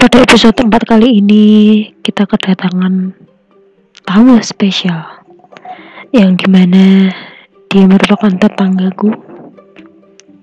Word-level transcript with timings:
pada 0.00 0.24
episode 0.24 0.56
4 0.56 0.72
kali 0.96 1.20
ini 1.20 1.44
kita 2.00 2.24
kedatangan 2.24 3.12
tamu 4.08 4.40
spesial 4.40 5.04
yang 6.16 6.40
di 6.40 6.48
mana 6.48 7.12
dia 7.68 7.84
merupakan 7.84 8.32
tetanggaku. 8.32 9.12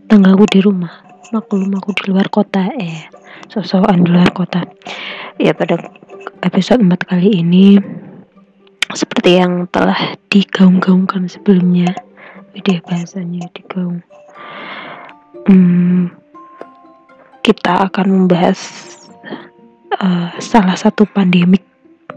Tetanggaku 0.05 0.45
di 0.53 0.59
rumah 0.61 1.01
maklum 1.33 1.73
aku 1.73 1.89
di 1.97 2.13
luar 2.13 2.29
kota 2.29 2.69
eh 2.77 3.09
sosokan 3.49 4.05
di 4.05 4.13
luar 4.13 4.29
kota. 4.29 4.61
Ya 5.41 5.57
pada 5.57 5.89
episode 6.45 6.85
4 6.85 6.93
kali 7.09 7.41
ini 7.41 7.81
seperti 8.93 9.41
yang 9.41 9.65
telah 9.73 10.21
digaung-gaungkan 10.29 11.25
sebelumnya 11.25 11.97
ide 12.53 12.77
bahasanya 12.85 13.49
digaung. 13.57 14.05
Hmm, 15.49 16.13
kita 17.41 17.89
akan 17.89 18.05
membahas 18.05 18.93
uh, 19.95 20.35
salah 20.41 20.75
satu 20.75 21.07
pandemik 21.07 21.63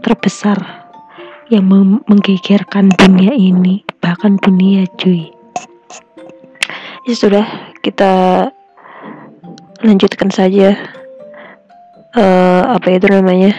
terbesar 0.01 0.57
yang 1.51 1.67
menggegerkan 2.07 2.91
dunia 2.95 3.35
ini 3.35 3.83
bahkan 3.99 4.39
dunia 4.39 4.87
cuy. 4.95 5.27
Ya 7.03 7.13
sudah 7.17 7.45
kita 7.83 8.47
lanjutkan 9.83 10.31
saja 10.31 10.77
uh, 12.15 12.63
apa 12.71 12.87
itu 12.95 13.11
namanya 13.11 13.51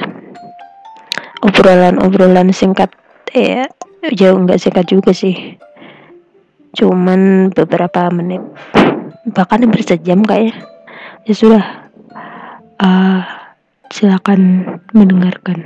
obrolan-obrolan 1.45 2.49
singkat. 2.55 2.89
Ya 3.37 3.69
jauh 4.17 4.41
nggak 4.41 4.61
singkat 4.61 4.89
juga 4.89 5.13
sih. 5.13 5.61
Cuman 6.73 7.53
beberapa 7.53 8.09
menit 8.09 8.41
bahkan 9.37 9.69
hampir 9.69 9.85
sejam 9.85 10.25
kayaknya. 10.25 10.57
Ya 11.29 11.35
sudah 11.37 11.65
uh, 12.81 13.42
silakan 13.93 14.65
mendengarkan. 14.97 15.59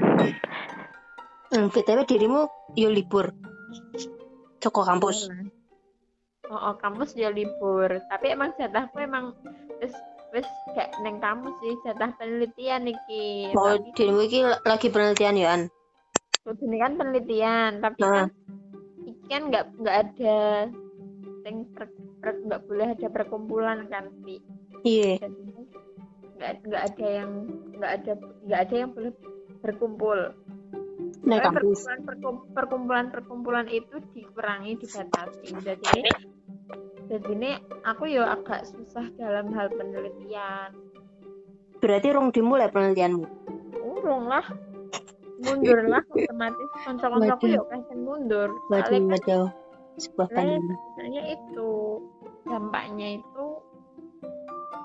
Hmm, 1.54 1.70
btw 1.70 2.02
dirimu 2.02 2.50
yo 2.74 2.90
libur. 2.90 3.30
Coko 4.58 4.82
kampus. 4.82 5.30
Oh, 6.50 6.58
oh 6.58 6.74
kampus 6.76 7.14
yo 7.14 7.30
libur. 7.30 8.02
Tapi 8.10 8.34
emang 8.34 8.50
jatahku 8.58 8.98
emang 8.98 9.30
wis 9.78 9.94
wis 10.34 10.48
kayak 10.74 10.90
neng 11.06 11.22
kamu 11.22 11.48
sih 11.62 11.72
jatah 11.86 12.10
penelitian 12.18 12.90
niki 12.90 13.54
oh 13.54 13.78
tapi... 13.78 13.94
dirimu 13.94 14.20
iki 14.26 14.40
lagi 14.42 14.88
penelitian 14.90 15.38
ya 15.38 15.48
an 15.54 15.62
ini 16.50 16.76
kan 16.82 16.92
penelitian 16.98 17.70
tapi 17.80 18.02
nah. 18.02 18.26
kan 18.26 18.28
iki 19.06 19.24
kan 19.30 19.42
nggak 19.48 19.64
nggak 19.80 19.96
ada 19.96 20.38
yang 21.46 21.62
nggak 22.26 22.60
boleh 22.66 22.88
ada 22.98 23.06
perkumpulan 23.06 23.86
kan 23.86 24.10
pi? 24.26 24.42
Iya. 24.82 25.22
Nggak 25.22 25.30
nggak 26.36 26.82
ada 26.92 27.06
yang 27.06 27.30
nggak 27.76 27.92
ada 28.02 28.12
nggak 28.44 28.60
ada 28.68 28.74
yang 28.76 28.90
boleh 28.92 29.12
berkumpul. 29.64 30.18
Nah, 31.26 31.42
perkumpulan, 31.42 31.98
perkumpulan 32.54 33.04
perkumpulan 33.10 33.66
itu 33.66 33.98
dikurangi 34.14 34.78
dibatasi. 34.78 35.58
Jadi 35.58 35.86
ini 35.98 36.10
jadi 37.06 37.30
ini 37.34 37.50
aku 37.86 38.10
ya 38.10 38.34
agak 38.34 38.66
susah 38.66 39.10
dalam 39.18 39.50
hal 39.54 39.70
penelitian. 39.74 40.70
Berarti 41.82 42.08
rong 42.14 42.30
dimulai 42.34 42.70
penelitianmu? 42.70 43.26
Urung 43.82 44.26
lah. 44.30 44.46
Mundur 45.36 45.84
lah 45.86 46.02
otomatis. 46.14 46.68
Konco-koncoku 46.82 47.46
yuk 47.52 47.66
kasih 47.68 47.98
mundur. 48.00 48.48
Waduh 48.72 48.90
kan 48.90 49.02
waduh. 49.12 49.48
Sebuah 49.96 50.28
pandemi 50.28 50.76
misalnya 50.76 51.22
itu 51.32 51.70
dampaknya 52.44 53.08
itu 53.20 53.46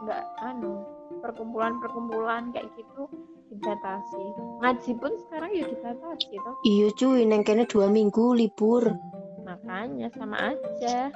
nggak 0.02 0.23
anu 0.39 1.00
perkumpulan-perkumpulan 1.19 2.55
kayak 2.55 2.71
gitu 2.79 3.11
dibatasi. 3.51 4.23
Ngaji 4.63 4.91
pun 4.95 5.11
sekarang 5.27 5.51
ya 5.51 5.65
dibatasi 5.67 6.33
toh. 6.39 6.55
Iya 6.63 6.88
cuy 6.95 7.22
neng 7.27 7.44
kene 7.44 7.67
dua 7.67 7.91
minggu 7.91 8.31
libur. 8.38 8.95
Makanya 9.44 10.07
sama 10.16 10.55
aja. 10.55 11.11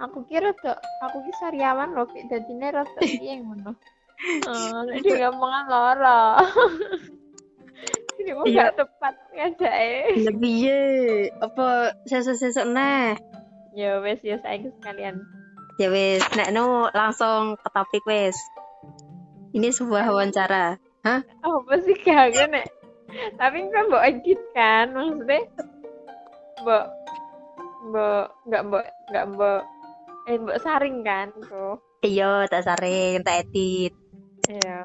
Aku 0.00 0.24
kira 0.24 0.56
tuh 0.56 0.76
aku 1.04 1.20
ki 1.24 1.32
sariawan 1.36 1.92
loh 1.92 2.08
kayak 2.08 2.32
jadi 2.32 2.72
rada 2.72 3.00
yang 3.20 3.44
ngono? 3.44 3.76
Oh 4.48 4.80
jadi 4.88 5.28
ngomongan 5.28 5.64
loro 5.68 6.20
ini 8.16 8.32
mau 8.36 8.44
gak 8.48 8.80
tepat 8.80 9.14
lebih 10.16 10.54
ya 10.64 10.80
apa 11.44 11.94
sesek-sesek 12.08 12.66
nah 12.72 13.12
ya 13.76 14.00
wes 14.00 14.24
ya 14.24 14.40
saya 14.40 14.64
sekalian 14.72 15.20
ya 15.76 15.88
wes 15.92 16.24
nek 16.32 16.52
no 16.56 16.88
langsung 16.92 17.60
ke 17.60 17.68
topik 17.68 18.04
wes 18.08 18.36
ini 19.52 19.72
sebuah 19.72 20.12
wawancara. 20.12 20.76
Hah? 21.04 21.20
Oh 21.44 21.64
pasti 21.64 21.96
kagak 21.96 22.48
nek 22.52 22.66
tapi 23.40 23.68
kan 23.72 23.88
mbok 23.88 24.04
edit 24.04 24.40
kan? 24.52 24.92
Maksudnya 24.92 25.40
mbok 26.64 26.84
mbok 27.92 28.24
nggak 28.48 28.62
mbok 28.66 28.84
nggak 29.12 29.26
mbok 29.32 29.62
eh 30.26 30.36
mbok 30.40 30.58
saring 30.58 31.06
kan 31.06 31.30
tuh 31.46 31.78
iya 32.04 32.48
tak 32.48 32.64
saring 32.64 33.20
tak 33.22 33.48
edit. 33.48 33.92
Iya. 34.48 34.84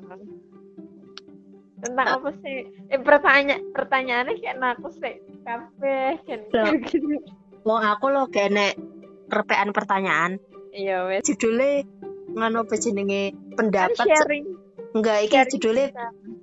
Tentang 1.81 2.07
apa 2.21 2.29
sih? 2.45 2.69
Eh 2.93 3.01
pertanyaan 3.01 3.73
pertanyaannya 3.73 4.37
kayak 4.37 4.77
aku 4.77 4.87
sih 4.93 5.17
kafe 5.41 6.21
kan? 6.27 6.39
Gitu 6.85 7.17
mau 7.65 7.77
aku 7.93 8.05
lo 8.09 8.29
kayak 8.29 8.51
nek 8.53 8.73
repean 9.31 9.71
pertanyaan 9.71 10.41
iya 10.71 11.05
wes. 11.07 11.23
Judulnya 11.27 11.85
ngano 12.35 12.67
apa 12.67 12.75
jenenge? 12.79 13.35
Pendapat 13.55 14.07
sharing. 14.07 14.45
Enggak 14.91 15.23
iki 15.27 15.37
judulnya 15.55 15.95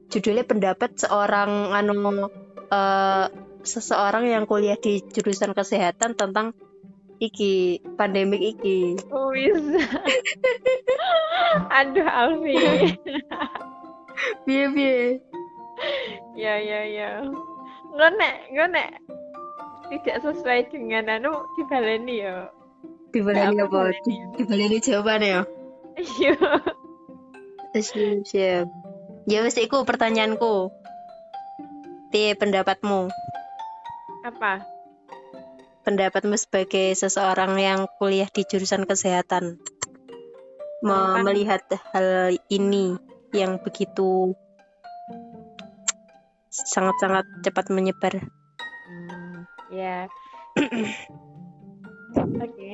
judulnya 0.09 0.45
pendapat 0.49 0.97
seorang 0.97 1.73
anu 1.77 2.29
uh, 2.73 3.27
seseorang 3.65 4.25
yang 4.29 4.49
kuliah 4.49 4.81
di 4.81 5.05
jurusan 5.05 5.53
kesehatan 5.53 6.17
tentang 6.17 6.57
iki 7.21 7.83
pandemik 7.99 8.41
iki. 8.41 8.97
Oh 9.13 9.35
bisa 9.35 9.85
aduh 11.83 12.09
Alfi. 12.09 12.57
Biye 14.49 14.65
biye 14.73 15.03
ya 16.39 16.55
ya 16.57 16.81
ya. 16.89 17.11
Nek 17.99 18.35
nggak 18.55 18.69
nek 18.73 18.91
tidak 19.89 20.17
sesuai 20.25 20.69
dengan 20.73 21.21
anu 21.21 21.33
dibaleni 21.57 22.23
ya 22.23 22.49
Dibaleni 23.13 23.57
apa? 23.61 23.93
Dibaleni 24.37 24.79
jawaban 24.85 25.25
ya? 25.25 25.41
Iya. 25.99 26.37
Siap, 27.75 28.25
siap. 28.25 28.67
Ya 29.29 29.45
wes 29.45 29.57
iku 29.61 29.85
pertanyaanku. 29.85 30.73
Piye 32.09 32.33
pendapatmu? 32.33 33.13
Apa? 34.25 34.65
Pendapatmu 35.85 36.37
sebagai 36.37 36.97
seseorang 36.97 37.61
yang 37.61 37.89
kuliah 38.01 38.29
di 38.29 38.45
jurusan 38.49 38.89
kesehatan. 38.89 39.61
Apa? 40.81 41.21
Melihat 41.25 41.65
hal 41.93 42.37
ini 42.49 42.97
yang 43.37 43.61
begitu 43.61 44.33
sangat-sangat 46.49 47.29
cepat 47.45 47.69
menyebar. 47.69 48.17
Hmm, 48.89 49.45
ya. 49.69 50.09
Oke. 52.19 52.71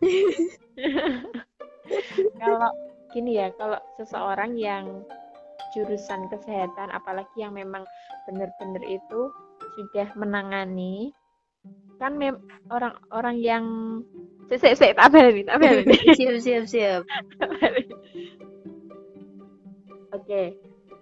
kalau 2.40 2.70
gini 3.14 3.38
ya, 3.38 3.50
kalau 3.58 3.78
seseorang 3.98 4.58
yang 4.58 5.02
jurusan 5.74 6.30
kesehatan, 6.30 6.90
apalagi 6.94 7.34
yang 7.38 7.54
memang 7.54 7.82
benar-benar 8.30 8.82
itu 8.86 9.30
sudah 9.74 10.06
menangani, 10.14 11.10
kan 11.98 12.14
orang-orang 12.70 13.36
yang 13.40 13.64
tak 14.50 15.14
ini, 15.14 15.42
tak 15.46 15.62
ini. 15.62 15.96
siap 16.18 16.36
siap 16.42 16.64
siap. 16.68 17.02
Oke. 20.14 20.14
Okay. 20.14 20.46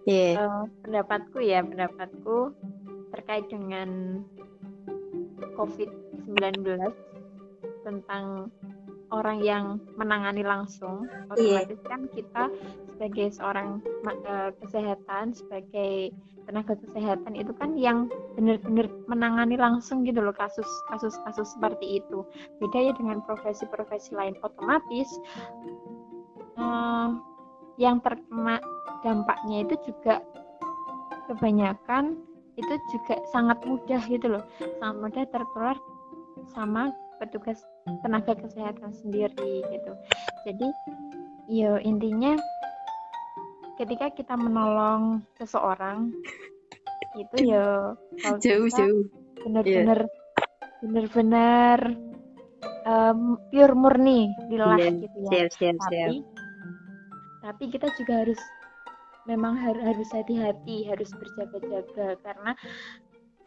Yeah. 0.03 0.35
Uh, 0.41 0.65
pendapatku 0.83 1.39
ya, 1.43 1.63
pendapatku 1.63 2.57
terkait 3.15 3.47
dengan 3.53 4.23
COVID-19 5.55 6.65
tentang 7.85 8.51
orang 9.13 9.45
yang 9.45 9.65
menangani 10.01 10.41
langsung 10.41 11.05
iya. 11.37 11.61
otomatis 11.61 11.81
yeah. 11.85 11.91
kan 11.93 12.01
kita 12.09 12.45
sebagai 12.89 13.27
seorang 13.37 13.69
uh, 14.09 14.51
kesehatan 14.65 15.37
sebagai 15.37 16.17
tenaga 16.49 16.75
kesehatan 16.75 17.39
itu 17.39 17.53
kan 17.55 17.79
yang 17.79 18.11
benar-benar 18.35 18.91
menangani 19.07 19.55
langsung 19.55 20.03
gitu 20.03 20.19
loh 20.19 20.35
kasus 20.35 20.67
kasus 20.91 21.15
kasus 21.23 21.55
seperti 21.55 22.03
itu 22.03 22.27
beda 22.59 22.91
ya 22.91 22.93
dengan 22.99 23.23
profesi-profesi 23.23 24.17
lain 24.17 24.35
otomatis 24.43 25.07
uh, 26.59 27.15
yang 27.79 28.03
terkena 28.03 28.59
dampaknya 29.07 29.67
itu 29.69 29.75
juga 29.87 30.25
kebanyakan 31.31 32.19
itu 32.61 32.75
juga 32.93 33.17
sangat 33.33 33.63
mudah 33.65 34.03
gitu 34.11 34.27
loh 34.39 34.45
sangat 34.83 34.97
mudah 34.99 35.25
tertular 35.31 35.77
sama 36.53 36.91
petugas 37.23 37.63
tenaga 38.03 38.33
kesehatan 38.35 38.93
sendiri 38.95 39.63
gitu. 39.69 39.93
Jadi 40.47 40.69
yo 41.51 41.77
intinya 41.83 42.39
ketika 43.77 44.11
kita 44.15 44.35
menolong 44.39 45.27
seseorang 45.37 46.15
itu 47.19 47.37
kalau 48.23 48.39
jauh 48.45 48.67
kita 48.71 48.79
jauh. 48.87 49.03
benar-benar 49.43 49.99
benar-benar 50.81 51.79
em, 52.87 53.21
pure 53.51 53.75
murni 53.75 54.31
lillah 54.47 54.79
Iya, 54.79 54.91
gitu 55.03 55.19
ya. 55.27 55.31
siap 55.31 55.49
siap 55.53 55.77
siap. 55.91 56.09
tapi 56.09 56.17
tapi 57.43 57.65
kita 57.75 57.91
juga 57.99 58.23
harus 58.23 58.39
memang 59.27 59.55
har- 59.55 59.83
harus 59.83 60.09
hati-hati 60.11 60.87
harus 60.87 61.11
berjaga-jaga 61.15 62.19
karena 62.23 62.53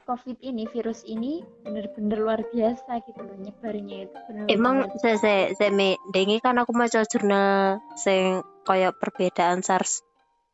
COVID 0.05 0.37
ini 0.45 0.69
virus 0.69 1.01
ini 1.01 1.41
benar-benar 1.65 2.17
luar 2.21 2.41
biasa 2.45 3.01
gitu 3.09 3.25
loh 3.25 3.37
nyebarnya 3.41 4.05
itu 4.05 4.17
benar-benar 4.29 4.53
Emang 4.53 4.75
saya 5.01 5.17
saya 5.17 5.41
saya 5.57 5.71
me 5.73 5.97
dengi 6.13 6.37
kan 6.37 6.61
aku 6.61 6.77
maca 6.77 7.01
jurnal 7.09 7.81
sing 7.97 8.45
koyo 8.61 8.93
perbedaan 8.93 9.65
SARS 9.65 10.05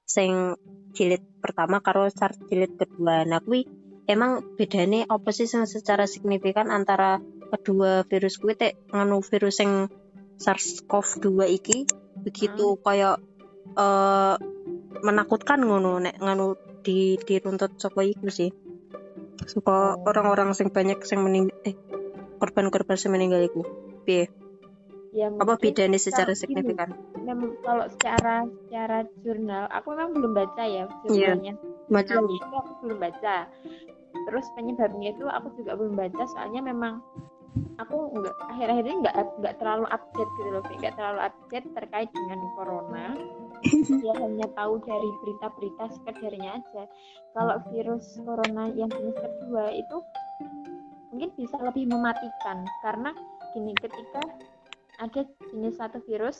sing 0.07 0.55
jilid 0.95 1.19
pertama 1.43 1.83
karo 1.83 2.07
SARS 2.07 2.39
jilid 2.47 2.79
kedua. 2.79 3.27
Nah 3.27 3.43
kuwi 3.43 3.67
emang 4.07 4.55
bedane 4.55 5.03
apa 5.03 5.29
sih 5.35 5.51
sing 5.51 5.67
secara 5.67 6.07
signifikan 6.07 6.71
antara 6.71 7.19
kedua 7.51 8.07
virus 8.07 8.39
kuwi 8.39 8.55
tek 8.55 8.79
nganu 8.95 9.19
virus 9.19 9.59
sing 9.59 9.91
SARS-CoV-2 10.39 11.27
iki 11.59 11.77
begitu 12.23 12.79
koyo 12.79 13.19
eh 13.75 14.35
menakutkan 15.01 15.59
ngono 15.63 15.99
nek 15.99 16.15
nganu 16.23 16.55
di 16.81 17.19
diruntut 17.19 17.75
saka 17.75 18.01
iku 18.07 18.31
sih. 18.31 18.70
Suka 19.45 19.95
Oh. 19.95 20.05
orang-orang 20.05 20.53
sing 20.53 20.69
banyak 20.69 21.01
sing 21.01 21.21
mening 21.21 21.49
eh 21.61 21.75
korban-korban 22.37 22.97
sing 22.97 23.11
meninggal 23.11 23.41
iku. 23.41 23.61
Piye? 24.03 24.29
ya 25.11 25.27
Apa 25.27 25.59
bedanya 25.59 25.99
secara 25.99 26.31
signifikan? 26.31 26.95
mem- 27.19 27.59
kalau 27.61 27.83
secara 27.91 28.47
secara 28.63 29.03
jurnal 29.19 29.67
aku 29.67 29.91
memang 29.91 30.15
belum 30.15 30.31
baca 30.31 30.63
ya 30.63 30.87
Iya. 31.05 31.35
jurnalnya 31.35 31.53
itu 31.91 32.15
aku 32.47 32.73
belum 32.81 32.97
baca 32.97 33.35
terus 34.23 34.45
penyebabnya 34.55 35.11
itu 35.11 35.25
aku 35.27 35.51
juga 35.53 35.75
belum 35.75 35.93
baca 35.93 36.23
soalnya 36.25 36.63
memang 36.63 37.03
aku 37.79 37.97
nggak 38.15 38.35
akhir-akhir 38.51 38.83
ini 38.87 38.97
nggak 39.03 39.15
nggak 39.41 39.55
terlalu 39.59 39.85
update 39.91 40.31
gitu 40.39 40.49
loh 40.53 40.63
nggak 40.63 40.95
terlalu 40.95 41.19
update 41.25 41.67
terkait 41.75 42.09
dengan 42.13 42.39
corona. 42.55 43.05
Ya 44.01 44.13
hanya 44.23 44.47
tahu 44.57 44.81
dari 44.81 45.09
berita-berita 45.21 45.83
sekedarnya 45.99 46.49
aja. 46.57 46.83
Kalau 47.37 47.57
virus 47.69 48.05
corona 48.23 48.71
yang 48.73 48.89
jenis 48.89 49.17
kedua 49.17 49.69
itu 49.73 49.97
mungkin 51.13 51.29
bisa 51.35 51.57
lebih 51.61 51.85
mematikan. 51.91 52.63
Karena 52.81 53.11
gini 53.53 53.75
ketika 53.77 54.21
ada 55.01 55.21
jenis 55.51 55.75
satu 55.81 55.99
virus 56.05 56.37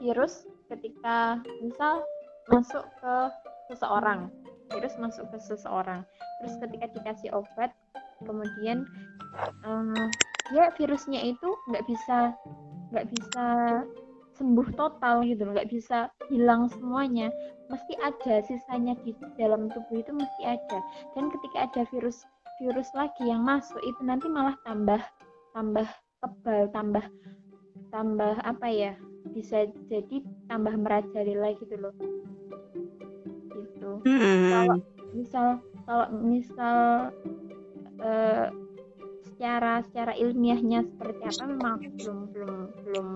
virus 0.00 0.44
ketika 0.68 1.40
misal 1.64 2.04
masuk 2.52 2.84
ke 3.00 3.14
seseorang 3.72 4.28
virus 4.70 4.94
masuk 5.00 5.24
ke 5.32 5.38
seseorang 5.40 6.04
terus 6.42 6.54
ketika 6.60 6.86
dikasih 6.92 7.30
obat 7.32 7.72
kemudian 8.24 8.86
eh, 9.64 10.06
ya 10.54 10.70
virusnya 10.78 11.20
itu 11.26 11.48
nggak 11.68 11.84
bisa 11.90 12.32
nggak 12.94 13.06
bisa 13.10 13.46
sembuh 14.36 14.68
total 14.76 15.24
gitu 15.24 15.48
loh 15.48 15.56
nggak 15.56 15.72
bisa 15.72 16.12
hilang 16.28 16.68
semuanya. 16.68 17.32
Mesti 17.66 17.98
ada 17.98 18.44
sisanya 18.46 18.94
di 19.02 19.16
dalam 19.40 19.72
tubuh 19.72 19.98
itu 19.98 20.12
mesti 20.12 20.42
ada. 20.44 20.78
Dan 21.16 21.32
ketika 21.32 21.66
ada 21.66 21.82
virus 21.88 22.22
virus 22.62 22.88
lagi 22.96 23.28
yang 23.28 23.44
masuk 23.44 23.80
itu 23.84 24.00
nanti 24.04 24.28
malah 24.28 24.56
tambah 24.64 25.00
tambah 25.52 25.88
kebal 26.24 26.68
tambah 26.72 27.04
tambah 27.92 28.34
apa 28.44 28.66
ya 28.68 28.92
bisa 29.32 29.68
jadi 29.88 30.24
tambah 30.48 30.72
merajalela 30.78 31.56
gitu 31.58 31.74
loh. 31.80 31.94
Gitu. 33.50 33.90
Kalau 34.52 34.76
misal 35.16 35.46
kalau 35.88 36.06
misal 36.12 36.76
eh, 38.00 38.46
secara 39.26 39.84
secara 39.84 40.12
ilmiahnya 40.16 40.80
seperti 40.84 41.22
apa 41.28 41.44
memang 41.44 41.72
aku 41.76 41.88
belum 42.00 42.18
belum 42.32 42.54
belum 42.88 43.08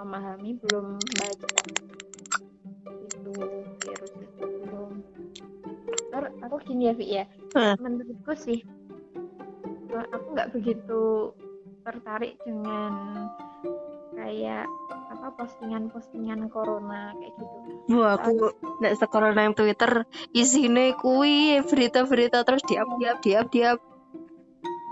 memahami 0.00 0.50
belum 0.64 0.86
baca 0.96 1.60
itu 3.06 3.32
virus 3.84 4.12
itu 4.16 4.44
belum 4.64 4.90
terus 6.12 6.32
aku 6.40 6.56
gini 6.64 6.88
ya 6.88 6.94
Vi 6.96 7.06
ya 7.22 7.24
Hmm. 7.56 7.72
menurutku 7.80 8.36
sih 8.36 8.60
eh, 9.92 10.06
aku 10.12 10.26
nggak 10.36 10.52
begitu 10.52 11.32
tertarik 11.86 12.36
dengan 12.44 12.92
kayak 14.12 14.68
apa 15.06 15.28
postingan-postingan 15.40 16.52
corona 16.52 17.16
kayak 17.16 17.32
gitu 17.32 17.56
Wah, 17.96 18.18
aku 18.18 18.50
nek 18.82 18.98
sekolah 18.98 19.30
nang 19.32 19.54
Twitter 19.54 20.04
isine 20.34 20.92
kuwi 20.98 21.62
berita-berita 21.62 22.42
terus 22.42 22.66
diap 22.66 22.88
diap 22.98 23.18
diap 23.22 23.46
diap. 23.52 23.78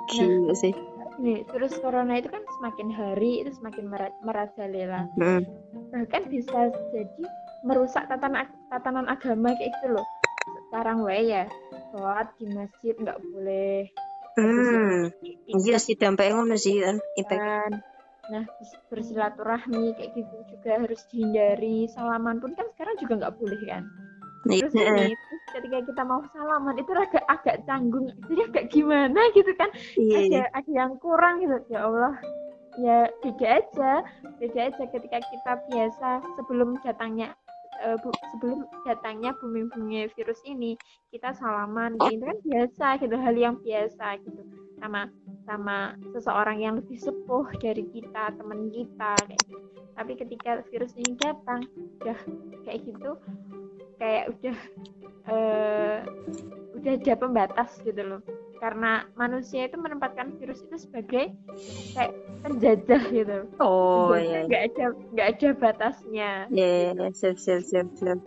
Gila 0.08 0.54
sih. 0.56 0.74
Nih, 1.22 1.46
virus 1.46 1.78
corona 1.78 2.18
itu 2.18 2.26
kan 2.26 2.42
semakin 2.58 2.88
hari 2.90 3.46
itu 3.46 3.54
semakin 3.54 3.86
mera- 3.86 4.18
merajalela. 4.26 5.06
Hmm. 5.14 5.46
Bahkan 5.94 6.26
bisa 6.26 6.74
jadi 6.90 7.24
merusak 7.62 8.10
tatanan 8.10 8.50
tatanan 8.68 9.06
agama 9.06 9.54
kayak 9.54 9.70
gitu 9.78 9.94
loh. 9.94 10.06
Sekarang 10.68 11.06
wae 11.06 11.30
ya, 11.30 11.46
sholat 11.94 12.34
di 12.36 12.50
masjid 12.50 12.94
nggak 12.98 13.20
boleh. 13.30 13.86
Hmm. 14.34 15.14
Iya 15.54 15.78
sih 15.78 15.94
dampaknya 15.94 16.34
ngono 16.34 16.58
sih 16.58 16.82
kan. 16.82 16.98
Impact. 17.14 17.38
kan. 17.38 17.72
Nah, 18.24 18.44
bersilaturahmi 18.90 19.94
kayak 19.94 20.10
gitu 20.16 20.36
juga 20.50 20.82
harus 20.82 21.00
dihindari. 21.12 21.86
Salaman 21.92 22.42
pun 22.42 22.56
kan 22.58 22.66
sekarang 22.74 22.98
juga 22.98 23.12
nggak 23.22 23.36
boleh 23.38 23.60
kan. 23.70 23.84
Terus 24.44 24.72
Iya. 24.72 24.86
ini, 24.86 25.06
terus 25.16 25.42
ketika 25.50 25.78
kita 25.82 26.02
mau 26.02 26.20
salaman 26.30 26.76
itu 26.76 26.90
agak 26.92 27.24
agak 27.26 27.56
canggung, 27.64 28.06
itu 28.28 28.42
agak 28.44 28.68
gimana 28.68 29.20
gitu 29.32 29.50
kan. 29.54 29.70
Iya. 29.94 30.18
ada 30.18 30.40
ada 30.54 30.70
yang 30.70 30.92
kurang 30.98 31.40
gitu 31.40 31.56
ya 31.68 31.84
Allah 31.84 32.14
ya 32.74 33.06
beda 33.22 33.46
aja 33.54 33.92
beda 34.36 34.60
aja 34.66 34.84
ketika 34.90 35.22
kita 35.22 35.52
biasa 35.70 36.08
sebelum 36.34 36.74
datangnya 36.82 37.30
eh, 37.80 37.94
bu- 37.96 38.18
sebelum 38.34 38.66
datangnya 38.82 39.30
bumi-bumi 39.38 40.10
virus 40.10 40.42
ini 40.42 40.74
kita 41.08 41.30
salaman 41.32 41.94
gitu 41.96 42.18
itu 42.18 42.24
kan 42.26 42.38
biasa 42.42 42.86
gitu 42.98 43.14
hal 43.14 43.34
yang 43.34 43.54
biasa 43.62 44.18
gitu 44.26 44.42
sama 44.82 45.06
sama 45.46 45.76
seseorang 46.10 46.58
yang 46.58 46.74
lebih 46.82 46.98
sepuh 46.98 47.46
dari 47.62 47.86
kita 47.94 48.34
teman 48.34 48.66
kita 48.68 49.22
kayak 49.22 49.38
gitu. 49.46 49.56
tapi 49.94 50.12
ketika 50.18 50.50
virus 50.66 50.92
ini 50.98 51.14
datang 51.14 51.62
udah 52.02 52.18
kayak 52.66 52.82
gitu 52.82 53.14
kayak 53.96 54.24
udah 54.34 54.56
eh, 55.26 55.96
udah 56.74 56.92
ada 57.00 57.14
pembatas 57.16 57.70
gitu 57.82 58.02
loh 58.02 58.20
karena 58.58 59.04
manusia 59.14 59.68
itu 59.68 59.76
menempatkan 59.76 60.32
virus 60.40 60.64
itu 60.64 60.88
sebagai 60.88 61.34
kayak 61.92 62.12
penjajah 62.40 63.02
gitu 63.12 63.38
Oh 63.60 64.16
iya. 64.16 64.46
nggak 64.48 64.62
ada 64.72 64.84
nggak 65.12 65.28
ada 65.36 65.48
batasnya 65.58 66.30
Iya, 66.48 66.94
iya, 66.96 67.06
siap 67.12 67.36
siap 67.36 67.60
siap 67.62 67.88
siap. 67.98 68.18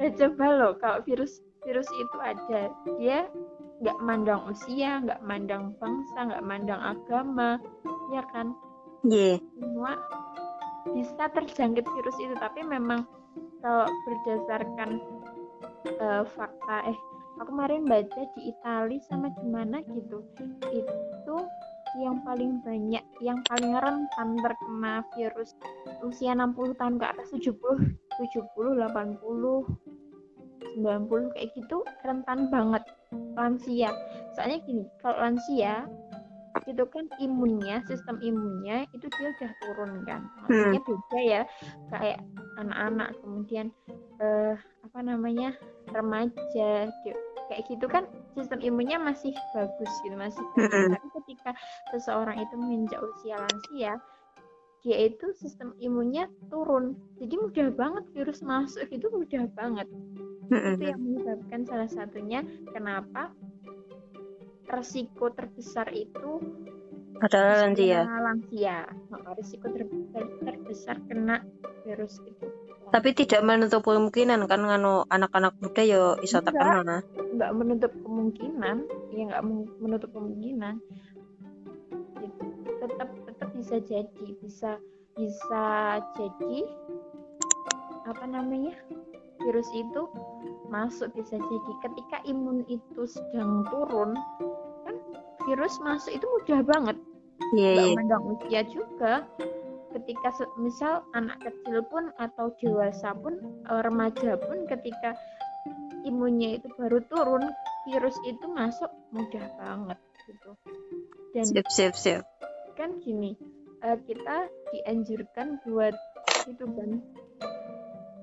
Eh, 0.00 0.10
coba 0.16 0.44
loh 0.52 0.72
kalau 0.76 1.00
virus 1.04 1.40
virus 1.64 1.88
itu 1.88 2.16
ada 2.20 2.68
dia 3.00 3.28
nggak 3.80 3.98
mandang 4.00 4.44
usia 4.48 5.00
nggak 5.02 5.20
mandang 5.24 5.72
bangsa 5.80 6.18
nggak 6.30 6.44
mandang 6.44 6.80
agama 6.80 7.56
ya 8.12 8.22
kan 8.32 8.52
Iya. 9.04 9.36
semua 9.56 10.00
bisa 10.92 11.24
terjangkit 11.32 11.84
virus 11.84 12.16
itu 12.20 12.32
tapi 12.36 12.60
memang 12.64 13.04
kalau 13.64 13.88
berdasarkan 14.04 15.00
eh, 15.88 16.22
fakta 16.36 16.92
eh 16.92 16.98
aku 17.40 17.48
kemarin 17.48 17.88
baca 17.88 18.22
di 18.36 18.52
Italia 18.52 19.00
sama 19.08 19.32
di 19.32 19.46
mana 19.48 19.80
gitu. 19.88 20.20
Itu 20.68 21.36
yang 21.96 22.20
paling 22.26 22.60
banyak 22.60 23.00
yang 23.24 23.40
paling 23.48 23.72
rentan 23.72 24.28
terkena 24.42 25.06
virus 25.16 25.56
usia 26.02 26.34
60 26.34 26.74
tahun 26.76 26.98
ke 26.98 27.06
atas 27.06 27.30
70 27.32 27.54
70 27.54 28.50
80 28.82 29.22
90 30.74 31.32
kayak 31.32 31.48
gitu 31.54 31.86
rentan 32.02 32.50
banget 32.50 32.82
lansia. 33.38 33.94
Soalnya 34.34 34.58
gini 34.66 34.84
kalau 35.00 35.16
lansia 35.22 35.86
itu 36.64 36.84
kan 36.86 37.04
imunnya 37.18 37.82
sistem 37.90 38.22
imunnya 38.22 38.86
itu 38.94 39.06
dia 39.10 39.28
udah 39.34 39.50
turun 39.58 39.92
kan 40.06 40.20
maksudnya 40.46 40.80
beda 40.86 41.20
ya 41.20 41.42
kayak 41.90 42.18
anak-anak 42.62 43.10
kemudian 43.20 43.66
eh, 44.22 44.54
apa 44.86 44.98
namanya 45.02 45.50
remaja 45.90 46.88
kayak 47.50 47.62
gitu 47.68 47.86
kan 47.90 48.06
sistem 48.38 48.62
imunnya 48.62 48.96
masih 48.96 49.34
bagus 49.52 49.92
gitu 50.06 50.16
masih 50.16 50.40
bagus. 50.54 50.70
Mm-mm. 50.72 50.94
tapi 50.96 51.08
ketika 51.22 51.50
seseorang 51.92 52.38
itu 52.40 52.54
menginjak 52.56 53.00
usia 53.02 53.36
lansia 53.36 53.92
dia 54.84 54.98
itu 55.08 55.26
sistem 55.40 55.72
imunnya 55.80 56.28
turun 56.52 56.96
jadi 57.18 57.34
mudah 57.40 57.68
banget 57.72 58.04
virus 58.12 58.40
masuk 58.44 58.86
itu 58.92 59.06
mudah 59.12 59.44
banget 59.56 59.88
Mm-mm. 60.52 60.76
itu 60.76 60.84
yang 60.86 61.00
menyebabkan 61.00 61.60
salah 61.66 61.88
satunya 61.88 62.44
kenapa 62.72 63.32
resiko 64.66 65.30
terbesar 65.30 65.88
itu 65.92 66.40
Adalah 67.22 67.70
lansia. 67.70 68.02
lansia 68.04 68.78
Nah, 69.12 69.32
risiko 69.38 69.70
ter- 69.70 69.86
ter- 70.10 70.34
terbesar 70.42 70.98
kena 71.06 71.44
virus 71.82 72.18
itu 72.24 72.46
Tapi 72.90 73.10
tidak 73.10 73.42
menutup 73.42 73.82
kemungkinan 73.82 74.46
kan 74.46 74.60
nganu 74.62 75.02
anak-anak 75.08 75.58
muda 75.58 75.82
yo 75.82 76.14
iso 76.20 76.38
Enggak. 76.38 76.54
terkena. 76.54 76.96
nggak 77.34 77.50
menutup 77.52 77.92
kemungkinan 78.06 78.76
ya 79.10 79.22
nggak 79.26 79.42
men- 79.42 79.72
menutup 79.82 80.10
kemungkinan 80.14 80.78
tetap 82.78 83.08
tetap 83.26 83.48
bisa 83.56 83.76
jadi 83.82 84.26
bisa 84.38 84.70
bisa 85.18 85.64
jadi 86.14 86.56
apa 88.04 88.24
namanya 88.28 88.74
virus 89.42 89.66
itu 89.74 90.02
masuk 90.72 91.12
bisa 91.16 91.36
jadi 91.36 91.72
ketika 91.84 92.18
imun 92.28 92.64
itu 92.68 93.02
sedang 93.04 93.64
turun 93.68 94.16
kan 94.84 94.96
virus 95.44 95.76
masuk 95.84 96.12
itu 96.16 96.26
mudah 96.26 96.60
banget 96.64 96.96
Iya, 97.54 97.70
nggak 97.74 97.86
iya. 97.90 97.96
mandang 97.98 98.24
usia 98.30 98.62
juga 98.70 99.12
ketika 99.94 100.30
misal 100.58 101.06
anak 101.14 101.38
kecil 101.42 101.86
pun 101.86 102.10
atau 102.18 102.50
dewasa 102.58 103.14
pun 103.14 103.38
eh, 103.70 103.80
remaja 103.82 104.38
pun 104.38 104.66
ketika 104.66 105.14
imunnya 106.02 106.58
itu 106.58 106.68
baru 106.74 106.98
turun 107.06 107.44
virus 107.86 108.16
itu 108.26 108.46
masuk 108.50 108.90
mudah 109.14 109.46
banget 109.60 109.98
gitu 110.26 110.50
dan 111.34 111.44
Sip, 111.46 111.66
sip, 111.70 111.94
sip. 111.94 112.22
kan 112.74 112.98
gini 113.02 113.38
eh, 113.86 113.98
kita 114.02 114.50
dianjurkan 114.74 115.62
buat 115.62 115.94
itu 116.50 116.64
kan 116.66 116.90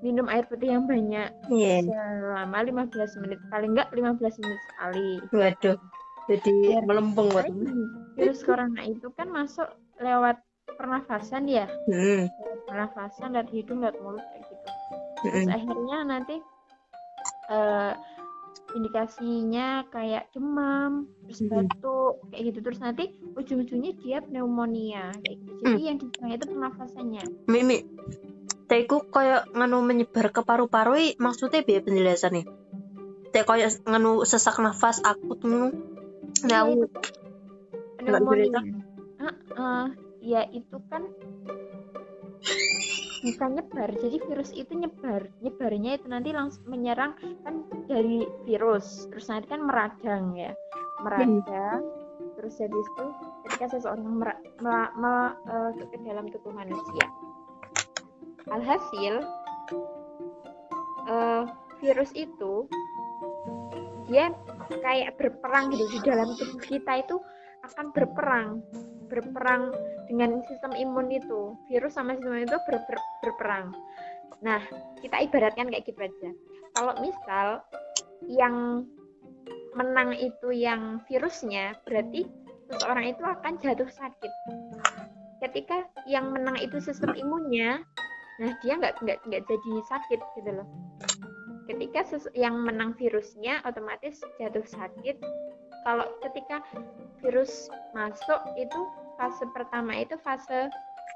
minum 0.01 0.25
air 0.27 0.46
putih 0.46 0.70
yang 0.70 0.86
banyak 0.86 1.29
Iya. 1.48 1.86
selama 1.86 2.58
15 2.60 2.89
menit 3.20 3.39
paling 3.48 3.72
enggak 3.72 3.89
15 3.91 4.17
menit 4.38 4.60
sekali 4.67 5.10
Waduh. 5.31 5.77
Jadi 6.25 6.53
Biar- 6.63 6.86
melempeng 6.86 7.27
gini, 7.43 7.84
virus 8.15 8.41
corona 8.41 8.81
itu 8.84 9.10
kan 9.12 9.27
masuk 9.27 9.65
lewat 9.98 10.38
pernafasan 10.72 11.46
ya 11.46 11.65
Hmm. 11.86 12.29
pernafasan 12.65 13.34
dari 13.34 13.62
hidung 13.62 13.81
lewat 13.81 13.98
mulut 14.00 14.24
kayak 14.24 14.43
gitu 14.43 14.70
terus 15.22 15.46
hmm. 15.46 15.53
akhirnya 15.53 15.98
nanti 16.03 16.36
eh, 17.48 17.93
indikasinya 18.72 19.67
kayak 19.89 20.31
demam 20.31 21.05
terus 21.25 21.41
Mhm. 21.41 21.50
batuk 21.51 22.13
kayak 22.29 22.43
gitu 22.48 22.60
terus 22.63 22.79
nanti 22.79 23.03
ujung-ujungnya 23.34 23.91
dia 24.00 24.17
pneumonia 24.22 25.12
kayak 25.20 25.38
gitu 25.38 25.62
jadi 25.67 25.81
yang 25.84 25.98
diserang 26.00 26.31
itu 26.31 26.46
pernafasannya 26.48 27.24
Mimi. 27.46 27.77
Teku 28.71 29.03
koyo 29.11 29.43
nganu 29.51 29.83
menyebar 29.83 30.31
ke 30.31 30.47
paru-paru 30.47 30.95
maksudnya 31.19 31.59
biar 31.59 31.83
penjelasannya. 31.83 32.47
Teh 33.35 33.43
koyo 33.43 33.67
nganu 33.83 34.23
sesak 34.23 34.63
nafas 34.63 35.03
akut 35.03 35.43
ngono. 35.43 35.75
Nah, 36.47 36.63
aku 36.63 36.87
Nggak 37.99 38.63
ah, 39.59 39.91
ya 40.23 40.47
itu 40.55 40.79
kan 40.87 41.03
bisa 43.27 43.43
nyebar. 43.51 43.91
Jadi 43.99 44.17
virus 44.23 44.55
itu 44.55 44.71
nyebar. 44.71 45.27
Nyebarnya 45.43 45.99
itu 45.99 46.07
nanti 46.07 46.31
langsung 46.31 46.71
menyerang 46.71 47.19
kan 47.43 47.67
dari 47.91 48.23
virus. 48.47 49.11
Terus 49.11 49.27
nanti 49.27 49.51
kan 49.51 49.67
meradang 49.67 50.31
ya. 50.39 50.55
Meradang 51.03 51.83
terus 52.39 52.55
habis 52.55 52.87
itu 52.87 53.05
ketika 53.43 53.75
seseorang 53.75 54.07
mer- 54.15 54.41
mela- 54.63 54.95
mela- 54.95 55.35
eh, 55.43 55.71
ke 55.91 55.97
dalam 56.07 56.31
tubuh 56.31 56.55
manusia 56.55 57.05
alhasil 58.50 59.21
eh, 61.05 61.43
virus 61.81 62.12
itu 62.17 62.65
dia 64.10 64.33
kayak 64.81 65.15
berperang 65.15 65.71
gitu 65.71 65.86
di 65.88 66.00
dalam 66.03 66.33
tubuh 66.36 66.62
kita 66.63 66.93
itu 67.05 67.17
akan 67.63 67.93
berperang. 67.93 68.60
Berperang 69.07 69.71
dengan 70.07 70.43
sistem 70.48 70.75
imun 70.75 71.12
itu. 71.12 71.55
Virus 71.71 71.95
sama 71.95 72.17
sistem 72.17 72.36
imun 72.36 72.48
itu 72.48 72.60
ber- 72.67 72.86
ber- 72.89 73.07
berperang. 73.24 73.71
Nah 74.43 74.62
kita 75.00 75.21
ibaratkan 75.24 75.71
kayak 75.71 75.86
gitu 75.88 76.00
aja. 76.01 76.29
Kalau 76.75 76.93
misal 77.00 77.48
yang 78.27 78.88
menang 79.75 80.12
itu 80.15 80.51
yang 80.51 81.00
virusnya 81.07 81.79
berarti 81.88 82.27
seseorang 82.67 83.15
itu 83.15 83.24
akan 83.24 83.53
jatuh 83.60 83.88
sakit. 83.88 84.31
Ketika 85.41 85.88
yang 86.05 86.36
menang 86.36 86.60
itu 86.60 86.77
sistem 86.83 87.15
imunnya 87.15 87.81
nah 88.41 88.57
dia 88.65 88.74
nggak 88.74 88.98
nggak 89.05 89.19
nggak 89.29 89.43
jadi 89.45 89.74
sakit 89.86 90.19
gitu 90.33 90.50
loh. 90.50 90.67
Ketika 91.69 92.01
yang 92.33 92.65
menang 92.65 92.98
virusnya 92.98 93.62
otomatis 93.63 94.17
jatuh 94.41 94.65
sakit. 94.65 95.21
Kalau 95.81 96.05
ketika 96.21 96.62
virus 97.21 97.69
masuk 97.93 98.41
itu 98.57 98.79
fase 99.17 99.45
pertama 99.53 99.98
itu 99.98 100.17
fase 100.25 100.69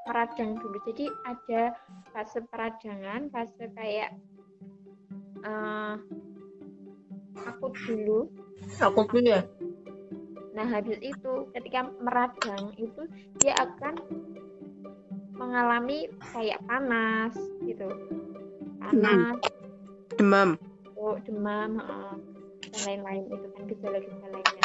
meradang 0.06 0.58
dulu. 0.62 0.78
Jadi 0.86 1.06
ada 1.26 1.74
fase 2.14 2.42
peradangan 2.50 3.30
fase 3.34 3.66
kayak 3.74 4.14
eh, 5.42 5.96
akut 7.46 7.74
dulu. 7.86 8.30
Aku 8.82 9.06
dulu 9.10 9.26
ya. 9.26 9.42
Nah, 10.56 10.66
habis 10.72 10.96
itu 11.04 11.52
ketika 11.52 11.92
meradang 12.00 12.72
itu 12.80 13.12
dia 13.44 13.54
akan 13.60 14.00
mengalami 15.36 16.08
kayak 16.32 16.60
panas 16.66 17.36
gitu. 17.64 17.88
Panas, 18.80 19.40
Demam. 20.16 20.56
oh, 20.96 21.18
demam, 21.26 21.82
heeh, 21.82 22.14
dan 22.70 22.82
lain-lain 22.86 23.24
itu 23.34 23.48
kan 23.52 23.64
gejala-gejalanya. 23.68 24.64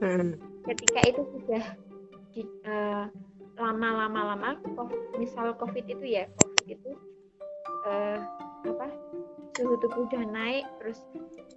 Hmm. 0.00 0.30
Ketika 0.68 1.00
itu 1.08 1.22
sudah 1.34 1.64
di, 2.30 2.42
eh, 2.64 3.04
lama-lama-lama, 3.56 4.56
ko- 4.76 4.92
misal 5.16 5.56
COVID 5.56 5.84
itu 5.88 6.04
ya, 6.04 6.28
COVID 6.36 6.66
itu 6.68 6.90
eh, 7.88 8.18
apa? 8.68 8.86
Suhu 9.56 9.76
tubuh 9.80 10.04
udah 10.04 10.24
naik, 10.28 10.64
terus 10.80 11.00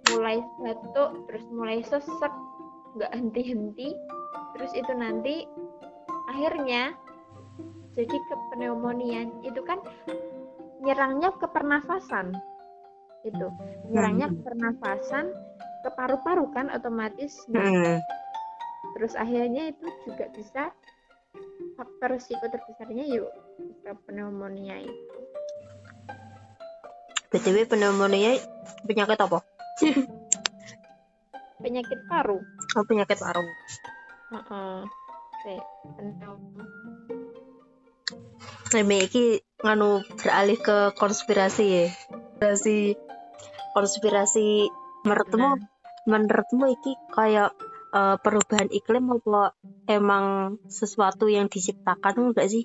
mulai 0.08 0.40
batuk, 0.60 1.28
terus 1.28 1.44
mulai 1.52 1.80
sesek, 1.84 2.32
nggak 2.96 3.12
henti-henti, 3.12 3.92
terus 4.56 4.72
itu 4.72 4.92
nanti 4.92 5.44
akhirnya 6.32 6.96
jadi 7.94 8.16
ke 8.26 8.34
pneumonia 8.52 9.26
itu 9.46 9.60
kan 9.62 9.78
nyerangnya 10.82 11.30
ke 11.38 11.46
pernafasan 11.48 12.34
itu 13.24 13.48
nyerangnya 13.88 14.28
ke 14.28 14.40
pernafasan 14.44 15.32
ke 15.80 15.88
paru-paru 15.94 16.50
kan 16.52 16.68
otomatis 16.74 17.38
nah 17.48 17.64
Hmm. 17.64 17.98
terus 18.98 19.16
akhirnya 19.16 19.72
itu 19.72 19.86
juga 20.04 20.28
bisa 20.34 20.62
faktor 21.74 22.14
risiko 22.14 22.44
terbesarnya 22.46 23.04
yuk 23.08 23.32
ke 23.82 23.92
pneumonia 24.10 24.84
itu 24.84 25.18
BTW 27.34 27.66
pneumonia 27.66 28.38
penyakit 28.86 29.18
apa? 29.18 29.42
penyakit 31.64 31.98
paru 32.06 32.38
Oh, 32.74 32.82
penyakit 32.82 33.22
paru. 33.22 33.46
Kayak 35.46 35.66
pneumonia. 35.94 37.13
Mimi 38.72 39.04
iki 39.04 39.44
nganu 39.60 40.00
beralih 40.16 40.56
ke 40.56 40.96
konspirasi 40.96 41.64
ya. 41.66 41.86
Konspirasi 42.40 42.96
konspirasi 43.76 44.46
menurutmu 45.04 45.50
menurutmu 46.08 46.64
iki 46.72 46.92
kayak 47.12 47.52
eh, 47.92 48.16
perubahan 48.22 48.72
iklim 48.72 49.12
apa 49.12 49.52
emang 49.90 50.56
sesuatu 50.72 51.28
yang 51.28 51.52
diciptakan 51.52 52.32
enggak 52.32 52.48
sih? 52.48 52.64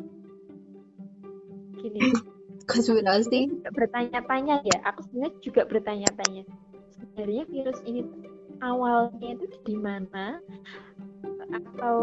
gini 1.80 2.00
Konspirasi. 2.70 3.66
bertanya-tanya 3.74 4.62
ya 4.62 4.78
aku 4.86 5.02
sebenarnya 5.10 5.42
juga 5.42 5.62
bertanya-tanya 5.66 6.44
sebenarnya 6.94 7.44
virus 7.50 7.80
ini 7.82 8.06
awalnya 8.62 9.34
itu 9.34 9.46
di 9.66 9.74
mana 9.74 10.38
atau 11.50 11.96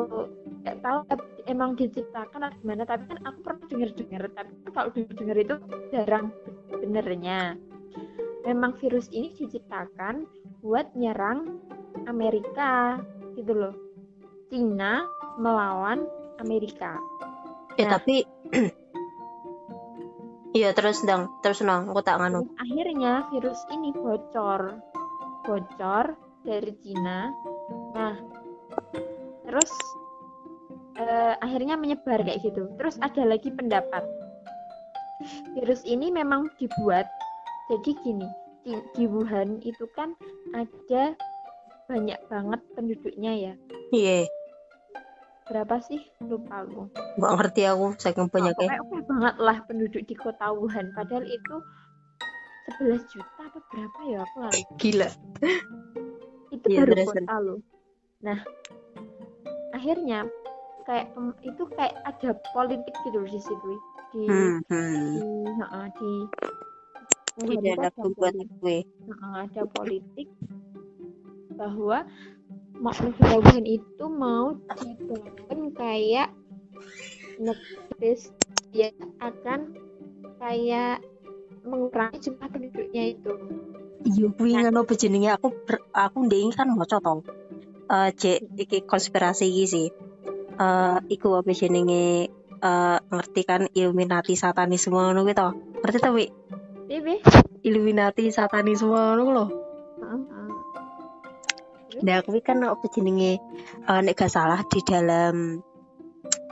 nggak 0.62 0.76
tahu 0.82 0.98
emang 1.46 1.78
diciptakan 1.78 2.50
atau 2.50 2.58
gimana 2.62 2.82
tapi 2.82 3.06
kan 3.06 3.18
aku 3.22 3.38
pernah 3.42 3.66
dengar-dengar 3.70 4.22
tapi 4.34 4.52
kan 4.64 4.70
kalau 4.74 4.88
dengar-dengar 4.92 5.36
itu 5.38 5.56
jarang 5.94 6.26
benernya 6.70 7.40
memang 8.42 8.74
virus 8.78 9.06
ini 9.14 9.34
diciptakan 9.38 10.26
buat 10.62 10.90
nyerang 10.98 11.62
Amerika 12.10 12.98
gitu 13.38 13.52
loh 13.54 13.74
Cina 14.50 15.06
melawan 15.38 16.06
Amerika 16.42 16.98
Ya 17.76 17.92
Nah. 17.92 18.00
tapi 18.00 18.24
Iya 20.56 20.72
terus 20.80 21.04
dong, 21.04 21.28
terus 21.44 21.60
nang, 21.60 21.92
aku 21.92 22.00
tak 22.00 22.16
nganu. 22.16 22.48
Akhirnya 22.56 23.28
virus 23.28 23.60
ini 23.68 23.92
bocor 23.92 24.80
bocor 25.46 26.18
dari 26.42 26.74
Cina 26.82 27.30
nah 27.94 28.14
terus 29.46 29.70
eh, 30.98 31.34
akhirnya 31.40 31.78
menyebar 31.78 32.20
kayak 32.24 32.42
gitu. 32.42 32.68
Terus 32.76 32.98
ada 33.00 33.22
lagi 33.24 33.48
pendapat. 33.52 34.02
Virus 35.56 35.80
ini 35.88 36.12
memang 36.12 36.52
dibuat 36.60 37.08
jadi 37.72 37.90
gini 38.04 38.28
di, 38.62 38.76
di 38.92 39.04
Wuhan 39.08 39.64
itu 39.64 39.88
kan 39.96 40.12
ada 40.52 41.16
banyak 41.86 42.18
banget 42.28 42.60
penduduknya 42.74 43.32
ya. 43.32 43.54
Iya. 43.94 44.26
berapa 45.46 45.78
sih? 45.78 46.02
Lupa 46.26 46.66
aku. 46.66 46.90
Nggak 47.22 47.32
ngerti 47.38 47.62
aku 47.70 47.86
saking 48.02 48.26
banyaknya 48.34 48.82
oke 48.82 48.98
banget 49.06 49.34
lah 49.38 49.62
penduduk 49.70 50.02
di 50.02 50.14
kota 50.18 50.50
Wuhan. 50.50 50.90
Padahal 50.90 51.22
itu 51.22 51.56
11 52.82 53.06
juta 53.14 53.42
apa 53.46 53.58
berapa 53.70 53.98
ya? 54.10 54.18
Aku 54.26 54.36
lari 54.42 54.62
gila. 54.82 55.08
Itu 56.50 56.66
Iya, 56.66 56.82
baru 56.82 56.94
kota 57.06 57.36
loh. 57.38 57.58
Nah 58.26 58.38
akhirnya 59.76 60.24
kayak 60.88 61.12
itu 61.44 61.62
kayak 61.76 61.94
ada 62.08 62.30
politik 62.56 62.94
gitu 63.04 63.20
di 63.28 63.40
situ. 63.40 63.70
Di 64.14 64.24
hmm, 64.24 64.54
di 64.64 64.72
hmm. 64.72 65.06
di 66.00 66.12
Wuhan 67.36 67.60
tidak 67.60 67.76
itu 67.76 67.80
ada 67.84 67.90
politik. 68.16 68.48
gue 68.64 68.78
Heeh, 69.06 69.34
ada 69.44 69.62
politik 69.68 70.28
bahwa 71.60 71.98
mau 72.80 72.92
Wuhan 73.20 73.64
itu 73.68 74.04
mau 74.08 74.56
dibangun 74.80 75.60
kayak 75.76 76.32
negeri 77.36 78.12
dia 78.72 78.88
akan 79.20 79.76
kayak 80.40 81.00
mengurangi 81.66 82.18
jumlah 82.24 82.48
penduduknya 82.48 83.16
itu. 83.16 83.32
Iya 84.06 84.26
kuwi 84.38 84.54
ngono 84.54 84.86
apa 84.86 84.94
jenenge 84.94 85.34
aku 85.34 85.50
ber- 85.66 85.82
aku 85.90 86.16
ndek 86.30 86.54
kan 86.54 86.70
maca 86.78 87.02
to 87.02 87.26
eh 87.86 88.10
cek 88.10 88.38
iki 88.58 88.78
konspirasi 88.82 89.46
iki 89.46 89.64
sih. 89.66 89.88
Eh 90.58 90.96
iku 91.12 91.38
apa 91.38 91.50
jenenge? 91.54 92.30
Eh 92.56 92.98
ngerti 93.12 93.42
kan 93.46 93.62
Illuminati 93.70 94.34
satanisme 94.34 94.96
ngono 94.96 95.22
kuwi 95.22 95.36
to? 95.36 95.48
Ngerti 95.82 95.98
to 96.02 96.10
Wi? 96.10 96.26
Bebe 96.86 97.22
Illuminati 97.62 98.30
satanisme 98.32 98.90
ngono 98.90 99.22
lho. 99.30 99.46
Nah, 101.96 102.20
kuwi 102.20 102.44
kan 102.44 102.60
apa 102.60 102.84
jenenge? 102.92 103.40
Eh 103.88 104.00
nek 104.04 104.16
gak 104.18 104.32
salah 104.32 104.60
di 104.68 104.80
dalam 104.84 105.64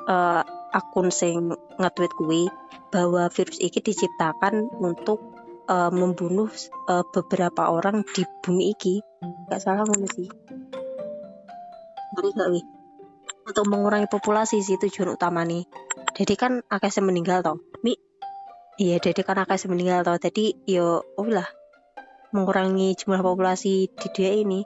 eh 0.04 0.42
akun 0.74 1.08
sing 1.14 1.54
nge-tweet 1.80 2.12
kuwi 2.18 2.42
bahwa 2.90 3.30
virus 3.30 3.58
iki 3.58 3.82
diciptakan 3.82 4.70
untuk 4.78 5.20
eh, 5.66 5.90
membunuh 5.90 6.48
eh, 6.90 7.04
beberapa 7.10 7.70
orang 7.74 8.06
di 8.06 8.22
bumi 8.42 8.72
iki. 8.72 9.02
Gak 9.50 9.60
salah 9.60 9.84
ngono 9.84 10.06
sih. 10.08 10.28
Ngerti 12.14 12.30
gak 12.38 12.50
wi? 12.54 12.60
Untuk 13.44 13.64
mengurangi 13.66 14.08
populasi 14.08 14.62
sih 14.62 14.78
tujuan 14.78 15.18
utamanya. 15.18 15.66
Jadi 16.14 16.34
kan 16.38 16.62
sing 16.88 17.04
meninggal 17.04 17.42
toh. 17.42 17.58
Mi 17.82 17.98
Iya, 18.78 19.02
jadi 19.02 19.26
kan 19.26 19.42
sing 19.58 19.74
meninggal 19.74 20.06
toh. 20.06 20.16
Jadi 20.16 20.64
yo 20.70 21.02
oh 21.18 21.28
lah 21.28 21.46
mengurangi 22.34 22.98
jumlah 22.98 23.22
populasi 23.22 23.90
di 23.90 24.06
dunia 24.10 24.32
ini 24.34 24.60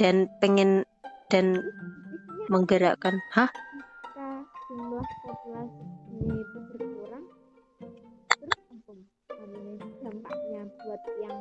dan 0.00 0.32
pengen 0.40 0.88
dan 1.28 1.60
menggerakkan 2.48 3.20
hah 3.36 3.52
jumlah 4.66 5.04
populasinya 5.24 6.34
itu 6.40 6.58
berkurang 6.72 7.24
terus 8.32 8.58
apa 8.72 8.92
dampaknya 10.00 10.60
buat 10.80 11.02
yang 11.20 11.38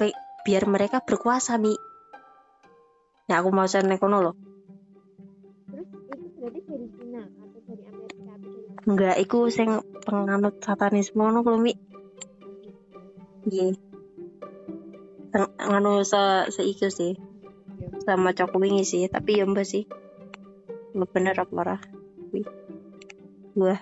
pe- 0.00 0.16
biar 0.48 0.64
mereka 0.64 1.04
berkuasa 1.04 1.60
mi. 1.60 1.76
Nah 3.28 3.36
aku 3.36 3.52
mau 3.52 3.68
sana 3.68 4.00
kono 4.00 4.24
loh. 4.24 4.34
Terus 5.68 5.88
itu 5.92 6.24
berarti 6.40 6.60
dari 6.64 6.86
Cina 6.96 7.20
atau 7.28 7.60
dari 7.68 7.84
Amerika 7.84 8.32
atau 8.32 8.48
dari 8.48 8.60
apa 8.64 8.88
enggak 8.88 9.16
iku 9.20 9.38
sing 9.52 9.68
penganut 10.08 10.56
satanisme 10.64 11.20
ngono 11.20 11.44
kuwi 11.44 11.58
mi. 11.60 11.72
Iya. 13.52 13.76
Nganu 15.68 16.00
se 16.08 16.48
seiku 16.48 16.88
sih. 16.88 17.12
Sama 18.08 18.32
cok 18.32 18.56
wingi 18.56 18.88
sih 18.88 19.04
tapi 19.12 19.36
ya 19.36 19.44
mbak 19.44 19.68
sih. 19.68 19.84
Bener 20.96 21.36
apa 21.36 21.52
ora 21.52 21.76
Wi. 22.32 22.40
wah 23.60 23.80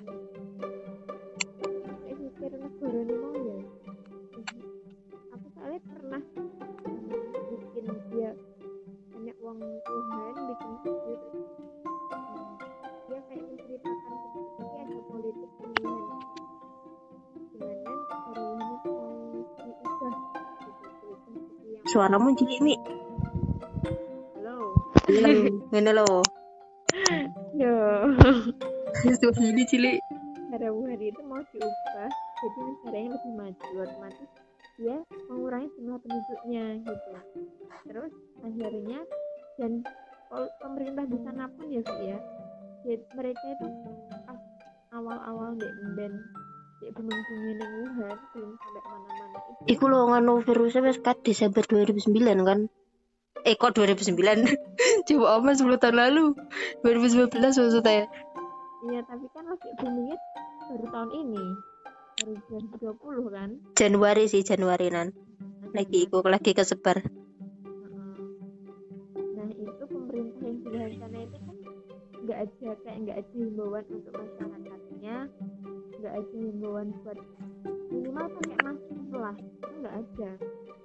suaramu 21.89 22.37
cilik 22.37 22.61
mi 22.61 22.75
halo. 24.37 24.57
Ngene 25.73 25.93
lho 25.97 26.29
yo. 27.57 27.75
Ini 29.09 29.63
cilik 29.65 29.97
negara 30.49 30.69
Wuhan 30.73 31.01
itu 31.01 31.21
mau 31.25 31.41
diubah 31.53 32.11
jadi 32.13 32.59
negaranya 32.61 33.09
lebih 33.17 33.33
maju 33.37 33.69
otomatis 33.85 34.29
dia 34.79 34.97
mengurangi 35.27 35.69
jumlah 35.75 35.99
penduduknya 35.99 36.65
gitu. 36.87 37.09
Terus 37.89 38.13
akhirnya 38.47 39.01
dan 39.59 39.83
pemerintah 40.63 41.05
di 41.09 41.19
sana 41.27 41.51
pun 41.51 41.67
ya 41.73 41.83
Fi, 41.83 42.15
ya. 42.15 42.19
Jadi 42.87 43.05
mereka 43.19 43.45
itu 43.59 43.67
pas 44.23 44.41
awal-awal 44.95 45.59
dek 45.59 45.73
dan 45.99 46.13
dek 46.79 46.91
gunung-gunung 46.95 47.59
yang 47.59 47.73
Wuhan 47.83 48.17
belum 48.33 48.51
sampai 48.55 48.81
ke 48.81 48.89
mana-mana. 48.89 49.28
itu 49.28 49.28
Iku 49.69 49.85
lo 49.85 50.09
nganu 50.09 50.41
virusnya 50.41 50.81
wis 50.81 50.97
kat 51.05 51.21
Desember 51.21 51.61
2009 51.61 52.09
kan? 52.49 52.73
Eh 53.45 53.53
kok 53.61 53.77
2009? 53.77 54.17
Coba 55.07 55.27
oma 55.37 55.53
10 55.53 55.77
tahun 55.77 55.97
lalu. 56.01 56.33
2019 56.81 57.37
maksudnya. 57.37 58.09
iya 58.89 59.03
tapi 59.05 59.27
kan 59.35 59.43
lagi 59.43 59.69
boomingnya 59.83 60.17
baru 60.71 60.87
tahun 60.87 61.11
ini 61.11 61.45
baru 62.23 62.33
2020 62.95 63.35
kan 63.35 63.49
Januari 63.77 64.25
sih 64.31 64.41
Januarinan. 64.41 65.13
Lagi 65.77 66.09
iku 66.09 66.25
lagi 66.25 66.57
kesebar. 66.57 67.05
Nah 69.37 69.49
itu 69.53 69.85
pemerintah 69.85 70.49
yang 70.49 70.59
luar 70.65 70.91
sana 70.97 71.19
itu 71.29 71.37
kan 71.45 71.57
nggak 72.25 72.39
ada 72.41 72.71
kayak 72.87 72.99
nggak 73.05 73.17
ada 73.21 73.33
himbauan 73.37 73.85
untuk 73.91 74.13
masyarakatnya, 74.17 75.17
nggak 75.99 76.15
ada 76.15 76.37
himbauan 76.39 76.89
buat 77.03 77.19
minimal 77.91 78.27
pakai 78.39 78.57
masker 78.63 79.19
lah, 79.19 79.35
itu 79.35 79.73
nggak 79.83 79.97
ada. 79.99 80.31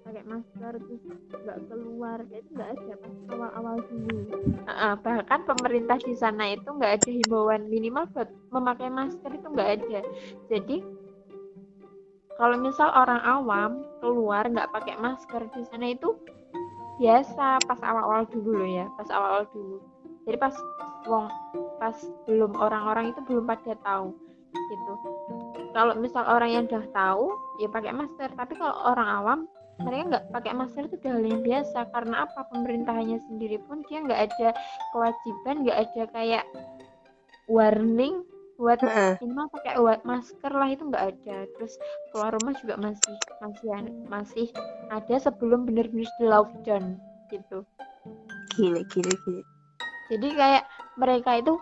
Pakai 0.03 0.23
masker 0.27 0.73
terus 0.83 1.03
nggak 1.31 1.59
keluar. 1.69 2.17
Itu 2.27 2.49
nggak 2.57 2.69
ada 2.75 2.93
pas 2.97 3.13
awal-awal 3.31 3.75
dulu. 3.87 4.19
Heeh, 4.67 4.93
bahkan 4.99 5.39
pemerintah 5.47 5.97
di 6.01 6.13
sana 6.17 6.57
itu 6.57 6.67
nggak 6.67 6.93
ada 7.01 7.11
himbauan 7.13 7.69
minimal 7.69 8.09
buat 8.11 8.29
memakai 8.51 8.89
masker 8.89 9.31
itu 9.31 9.47
nggak 9.47 9.69
ada. 9.79 9.99
Jadi 10.49 10.77
kalau 12.33 12.57
misal 12.57 12.89
orang 12.91 13.21
awam 13.21 13.71
keluar 14.01 14.49
nggak 14.49 14.73
pakai 14.73 14.97
masker 14.97 15.45
di 15.53 15.61
sana 15.69 15.93
itu 15.93 16.17
biasa 16.97 17.61
pas 17.65 17.79
awal-awal 17.85 18.25
dulu 18.29 18.59
loh 18.59 18.69
ya 18.69 18.85
pas 18.97 19.07
awal-awal 19.13 19.45
dulu. 19.53 19.77
Jadi 20.23 20.37
pas 20.39 20.55
wong 21.05 21.27
pas 21.77 21.97
belum 22.25 22.55
orang-orang 22.55 23.11
itu 23.11 23.19
belum 23.27 23.43
pada 23.43 23.75
tahu 23.83 24.15
gitu. 24.69 24.93
Kalau 25.73 25.93
misal 25.97 26.23
orang 26.25 26.49
yang 26.49 26.63
udah 26.69 26.85
tahu 26.93 27.33
ya 27.57 27.67
pakai 27.69 27.91
masker. 27.91 28.29
Tapi 28.33 28.53
kalau 28.55 28.75
orang 28.93 29.09
awam 29.09 29.39
mereka 29.81 30.03
nggak 30.05 30.25
pakai 30.29 30.53
masker 30.53 30.83
itu 30.85 30.95
udah 31.01 31.11
hal 31.17 31.23
yang 31.25 31.41
biasa. 31.41 31.79
Karena 31.89 32.15
apa? 32.29 32.39
Pemerintahnya 32.49 33.17
sendiri 33.25 33.57
pun 33.65 33.81
dia 33.89 33.99
nggak 34.05 34.21
ada 34.31 34.49
kewajiban 34.93 35.55
nggak 35.65 35.79
ada 35.89 36.03
kayak 36.13 36.43
warning 37.49 38.23
buat 38.53 38.77
Heeh. 38.79 39.17
minimal 39.17 39.49
pakai 39.49 39.75
wa- 39.81 40.03
masker 40.05 40.51
lah 40.53 40.69
itu 40.69 40.85
nggak 40.85 41.05
ada. 41.17 41.37
Terus 41.57 41.73
keluar 42.13 42.31
rumah 42.37 42.53
juga 42.61 42.77
masih 42.77 43.15
masih 43.41 43.67
masih 44.07 44.47
ada 44.93 45.15
sebelum 45.19 45.65
benar-benar 45.65 46.05
di 46.05 46.23
lockdown 46.23 46.83
gitu. 47.33 47.65
Gile 48.53 48.85
gile 48.93 49.13
gile. 49.25 49.41
jadi 50.11 50.27
kayak 50.37 50.63
mereka 51.01 51.41
itu 51.41 51.57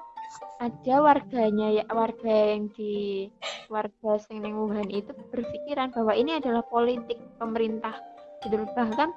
ada 0.61 0.95
warganya 1.01 1.81
ya 1.81 1.83
warga 1.89 2.53
yang 2.53 2.69
di 2.77 3.25
warga 3.65 4.21
sing 4.21 4.45
Wuhan 4.45 4.93
itu 4.93 5.09
berpikiran 5.33 5.89
bahwa 5.89 6.13
ini 6.13 6.37
adalah 6.37 6.61
politik 6.69 7.17
pemerintah 7.41 7.97
gitu 8.45 8.61
bahkan 8.77 9.09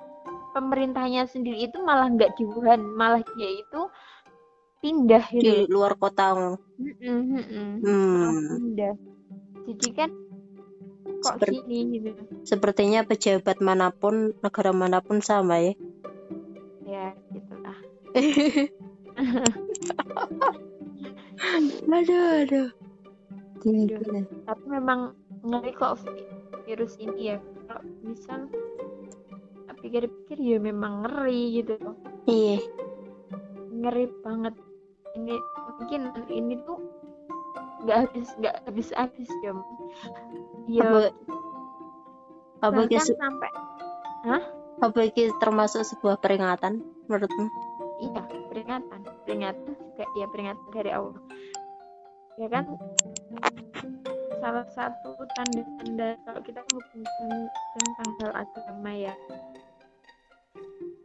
pemerintahnya 0.56 1.28
sendiri 1.28 1.68
itu 1.68 1.76
malah 1.84 2.08
nggak 2.08 2.32
di 2.40 2.48
Wuhan 2.48 2.80
malah 2.96 3.20
dia 3.36 3.60
itu 3.60 3.80
pindah 4.80 5.24
Di 5.32 5.36
gitu 5.36 5.68
luar 5.68 6.00
kota. 6.00 6.32
ngono. 6.32 6.56
Mm-mm, 6.80 7.20
mm-mm. 7.28 7.68
Hmm. 7.84 8.56
pindah 8.56 8.96
jadi 9.68 9.88
kan 9.92 10.10
kok 11.20 11.36
Seperti, 11.40 11.56
gini 11.68 11.78
gitu 12.00 12.10
sepertinya 12.44 13.00
pejabat 13.04 13.60
mana 13.60 13.92
pun, 13.92 14.32
negara 14.40 14.72
mana 14.72 15.04
pun 15.04 15.20
sama 15.20 15.60
ya. 15.60 15.76
ya 16.88 17.12
gitulah 17.32 17.78
Aduh 21.52 22.26
aduh. 22.44 22.68
Gile. 23.64 24.28
tapi 24.44 24.64
memang 24.68 25.16
ngeri 25.44 25.72
kok 25.72 26.00
vi- 26.04 26.28
virus 26.68 26.96
ini 27.00 27.32
ya. 27.32 27.38
Kalau 27.68 27.82
misal 28.04 28.40
tapi 29.64 29.84
dipikir-pikir 29.88 30.38
ya 30.40 30.58
memang 30.60 31.04
ngeri 31.04 31.62
gitu. 31.62 31.76
Loh 31.80 31.96
iya. 32.28 32.60
Ngeri 33.72 34.04
banget. 34.24 34.54
Ini 35.14 35.34
mungkin 35.78 36.00
ini 36.32 36.54
tuh 36.64 36.78
nggak 37.84 37.98
habis 38.08 38.28
nggak 38.40 38.56
habis 38.64 38.88
habis 38.96 39.30
ya 39.44 39.52
ya 40.64 40.88
apa 40.88 41.00
apa 42.64 42.80
sampai 42.96 43.50
apa 44.80 44.98
iki 45.04 45.28
termasuk 45.38 45.84
sebuah 45.84 46.16
peringatan 46.18 46.80
menurutmu? 47.06 47.46
Iya 48.00 48.22
peringatan. 48.48 49.00
Peringatan 49.28 49.83
juga 49.94 50.10
ya 50.18 50.26
peringatan 50.26 50.68
dari 50.74 50.90
Allah. 50.90 51.22
Ya 52.34 52.50
kan? 52.50 52.66
Salah 54.42 54.66
satu 54.74 55.14
tanda-tanda 55.38 56.18
kalau 56.26 56.40
kita 56.42 56.60
menghubungkan 56.66 57.30
tentang 57.78 58.10
hal 58.18 58.32
agama 58.42 58.90
ya. 58.90 59.14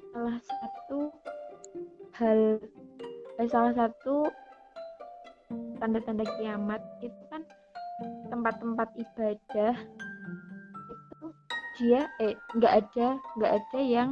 Salah 0.10 0.38
satu 0.41 0.99
hal 2.17 2.58
eh, 3.38 3.47
salah 3.54 3.73
satu 3.78 4.25
tanda-tanda 5.78 6.25
kiamat 6.41 6.82
itu 7.06 7.21
kan 7.30 7.45
tempat-tempat 8.34 8.89
ibadah 8.97 9.75
itu 10.89 11.25
dia 11.78 12.10
eh 12.19 12.34
nggak 12.58 12.73
ada 12.86 13.08
nggak 13.38 13.54
ada 13.54 13.80
yang 13.80 14.10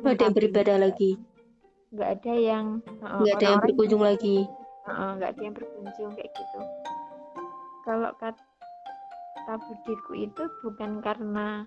nggak 0.00 0.14
ada 0.16 0.22
yang 0.24 0.36
beribadah 0.38 0.76
lagi 0.80 1.20
nggak 1.90 2.10
ada 2.20 2.34
yang 2.38 2.66
uh, 3.02 3.20
nggak 3.22 3.34
ada 3.38 3.46
yang 3.46 3.60
berkunjung 3.62 4.02
lagi. 4.02 4.36
Heeh, 4.86 5.10
nggak 5.18 5.30
ada 5.36 5.42
yang 5.42 5.54
berkunjung 5.54 6.10
kayak 6.14 6.30
gitu. 6.34 6.60
Kalau 7.86 8.10
kata 8.18 9.54
budiku 9.66 10.12
itu 10.14 10.42
bukan 10.62 11.02
karena 11.02 11.66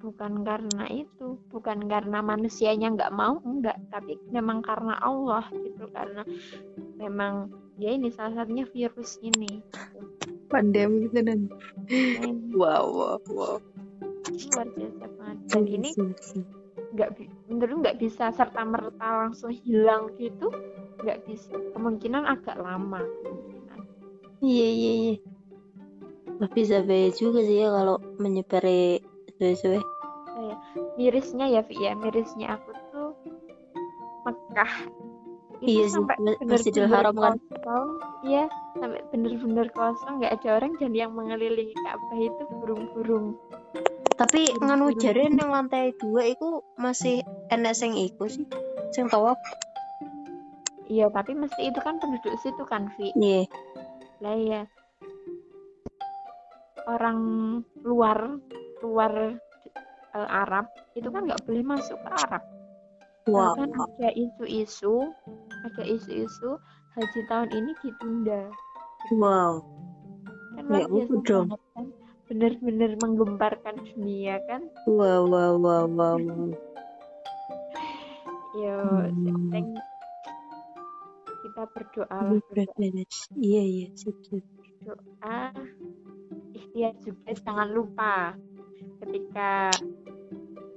bukan 0.00 0.40
karena 0.40 0.84
itu 0.88 1.36
bukan 1.52 1.84
karena 1.84 2.24
manusianya 2.24 2.96
nggak 2.96 3.12
mau 3.12 3.36
enggak 3.44 3.76
tapi 3.92 4.16
memang 4.32 4.64
karena 4.64 4.96
Allah 5.04 5.44
gitu 5.52 5.84
karena 5.92 6.24
memang 6.96 7.52
ya 7.76 7.92
ini 7.92 8.08
salah 8.08 8.40
satunya 8.40 8.64
virus 8.72 9.20
ini 9.20 9.60
pandemi 10.48 11.10
gitu 11.10 11.20
dan 11.20 11.50
Ini 11.86 12.54
wow 12.54 12.86
wow 12.86 13.20
wow. 13.30 13.58
Luar 14.26 14.68
biasa 14.74 15.06
banget. 15.18 15.38
Dan 15.54 15.64
ini 15.70 15.90
nggak 16.94 17.18
menurut 17.50 17.76
nggak 17.82 17.98
bisa 17.98 18.30
serta 18.30 18.62
merta 18.62 19.26
langsung 19.26 19.50
hilang 19.50 20.12
gitu 20.20 20.52
nggak 21.02 21.24
bisa. 21.26 21.54
Kemungkinan 21.74 22.22
agak 22.26 22.56
lama. 22.60 23.02
Kemungkinan 23.02 23.78
iya 24.44 24.68
iya 24.68 24.92
iya. 24.92 25.14
Wah, 26.36 26.50
bisa 26.52 26.84
bahaya 26.84 27.08
juga 27.16 27.40
sih 27.40 27.64
ya 27.64 27.72
kalau 27.72 27.96
menyebar 28.20 28.64
sesuai 29.40 29.80
mirisnya 30.96 31.46
ya 31.48 31.62
Vi 31.64 31.76
ya. 31.80 31.92
Mirisnya 31.96 32.56
aku 32.60 32.70
tuh 32.92 33.10
Mekah. 34.24 34.72
Itu 35.56 35.72
Iya 35.72 35.84
sih, 35.88 36.02
Masjidil 36.44 36.84
Haram 36.84 37.16
kan. 37.16 37.40
kosong. 37.40 37.88
Iya 38.28 38.44
sampai 38.76 39.00
bener-bener 39.08 39.72
kosong. 39.72 40.20
Nggak 40.20 40.32
ada 40.40 40.48
orang 40.60 40.72
dan 40.76 40.92
yang 40.92 41.16
mengelilingi 41.16 41.72
Ka'bah 41.80 42.20
itu 42.20 42.42
burung-burung 42.60 43.40
tapi 44.16 44.48
Burung- 44.48 44.64
nganu 44.64 44.86
burung. 44.90 45.00
jare 45.00 45.22
yang 45.28 45.50
lantai 45.52 45.92
dua 46.00 46.22
itu 46.24 46.48
masih 46.80 47.20
enek 47.52 47.76
sing 47.76 47.92
iku 47.96 48.24
sih 48.28 48.48
sing 48.96 49.12
tawaf 49.12 49.36
iya 50.88 51.12
tapi 51.12 51.36
mesti 51.36 51.68
itu 51.68 51.80
kan 51.84 52.00
penduduk 52.00 52.32
situ 52.40 52.62
kan 52.64 52.88
Vi? 52.96 53.12
Iya. 53.12 53.44
Lah 54.24 54.36
ya 54.38 54.62
orang 56.86 57.18
luar 57.82 58.38
luar 58.80 59.12
eh, 60.14 60.28
Arab 60.30 60.70
itu 60.94 61.10
kan 61.10 61.26
nggak 61.26 61.42
boleh 61.44 61.64
masuk 61.66 61.98
ke 62.00 62.08
Arab. 62.24 62.42
Wow 63.26 63.58
bahkan 63.58 63.74
ada 63.74 64.08
isu-isu 64.14 65.10
ada 65.66 65.82
isu-isu 65.82 66.56
haji 66.94 67.20
tahun 67.26 67.50
ini 67.52 67.72
ditunda. 67.82 68.48
Wow. 69.12 69.66
Kan 70.56 70.64
Ya 70.72 70.86
luar 70.88 71.58
kan 72.26 72.34
bener-bener 72.34 72.98
menggemparkan 72.98 73.78
dunia 73.94 74.42
kan? 74.50 74.66
Wow 74.90 75.30
wow 75.30 75.54
wow 75.62 75.86
wow. 75.86 76.18
Yo 78.58 78.78
Hmm. 79.06 79.78
kita 81.46 81.62
berdoa 81.70 82.18
lah 82.34 82.42
iya 83.38 83.62
iya 83.62 83.88
berdoa 83.94 85.38
ikhtiar 86.50 86.92
juga 87.06 87.30
jangan 87.46 87.68
lupa 87.70 88.34
ketika 89.06 89.70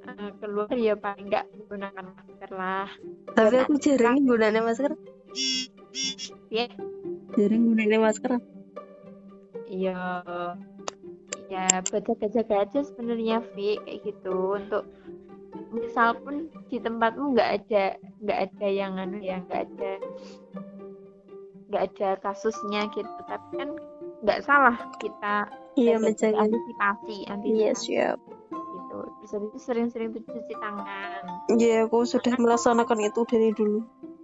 eh, 0.06 0.32
keluar 0.38 0.70
ya 0.78 0.94
paling 0.94 1.26
nggak 1.34 1.46
menggunakan 1.58 2.06
masker 2.14 2.52
lah. 2.54 2.90
Tapi 3.34 3.56
aku 3.58 3.74
jarang 3.82 4.22
gunanya 4.22 4.62
masker. 4.62 4.94
Ya 6.54 6.70
jarang 7.34 7.62
gunanya 7.66 7.98
masker. 7.98 8.38
Iya, 9.70 10.26
ya 11.50 11.82
buat 11.90 12.06
jaga-jaga 12.06 12.56
aja 12.70 12.80
sebenarnya 12.86 13.42
Vi 13.58 13.82
kayak 13.84 14.00
gitu. 14.06 14.56
Untuk 14.56 14.86
misal 15.74 16.18
pun 16.22 16.48
di 16.70 16.78
tempatmu 16.78 17.34
nggak 17.34 17.50
ada 17.62 17.98
nggak 18.22 18.40
ada 18.50 18.68
yang 18.70 18.98
anu 19.02 19.18
ya 19.22 19.42
nggak 19.50 19.62
ada 19.70 19.92
nggak 21.70 21.84
ada 21.94 22.10
kasusnya 22.22 22.90
gitu. 22.94 23.10
Tapi 23.26 23.50
kan 23.58 23.70
nggak 24.26 24.40
salah 24.46 24.78
kita 25.00 25.50
iya 25.80 25.96
jaga- 25.96 26.04
menjaga 26.06 26.38
antisipasi 26.44 27.16
iya 27.26 27.32
antisipasi 27.34 27.82
siap. 27.82 28.18
gitu. 28.50 28.98
Terus 29.22 29.32
habis 29.34 29.50
itu 29.54 29.60
sering-sering 29.62 30.10
cuci 30.14 30.54
tangan. 30.58 31.24
Iya 31.50 31.86
aku 31.88 32.04
sudah 32.06 32.34
melaksanakan 32.38 33.00
itu 33.06 33.22
dari 33.30 33.50
dulu. 33.54 33.80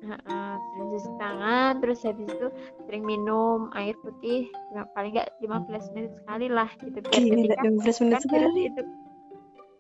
Heeh, 0.06 0.50
sering 0.58 0.75
cuci 0.96 1.12
tangan 1.20 1.84
terus 1.84 2.00
habis 2.08 2.32
itu 2.32 2.48
sering 2.88 3.04
minum 3.04 3.68
air 3.76 4.00
putih 4.00 4.48
paling 4.96 5.12
nggak 5.12 5.36
15 5.44 5.92
menit 5.92 6.12
sekali 6.24 6.48
lah 6.48 6.70
gitu 6.80 6.98
biar 7.04 7.20
gila 7.20 7.36
ketika 7.36 7.62
15 7.68 8.02
menit 8.02 8.16
kan 8.16 8.24
virus 8.24 8.24
sekali. 8.24 8.64
itu 8.72 8.82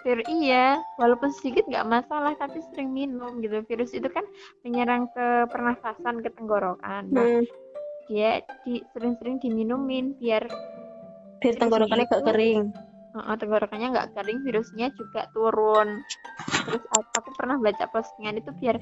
vir- 0.06 0.28
iya 0.30 0.67
walaupun 1.01 1.34
sedikit 1.34 1.65
nggak 1.65 1.88
masalah 1.89 2.38
tapi 2.38 2.62
sering 2.69 2.93
minum 2.93 3.41
gitu. 3.41 3.65
Virus 3.65 3.91
itu 3.97 4.06
kan 4.06 4.21
menyerang 4.62 5.10
ke 5.10 5.49
pernafasan 5.49 6.21
ke 6.21 6.30
tenggorokan. 6.38 7.10
Nah 7.10 7.25
hmm, 7.25 7.43
dia 8.06 8.45
di, 8.62 8.86
sering-sering 8.93 9.41
diminumin 9.41 10.13
biar 10.21 10.45
biar 11.41 11.56
tenggorokannya 11.58 12.06
gak 12.06 12.21
kering. 12.21 12.69
Uh, 13.15 13.34
tenggorokannya 13.39 13.95
nggak 13.95 14.12
kering 14.13 14.43
virusnya 14.45 14.93
juga 14.93 15.25
turun. 15.34 16.06
Terus 16.69 16.84
aku 16.93 17.30
pernah 17.34 17.58
baca 17.58 17.89
postingan 17.89 18.38
itu 18.38 18.51
biar 18.62 18.78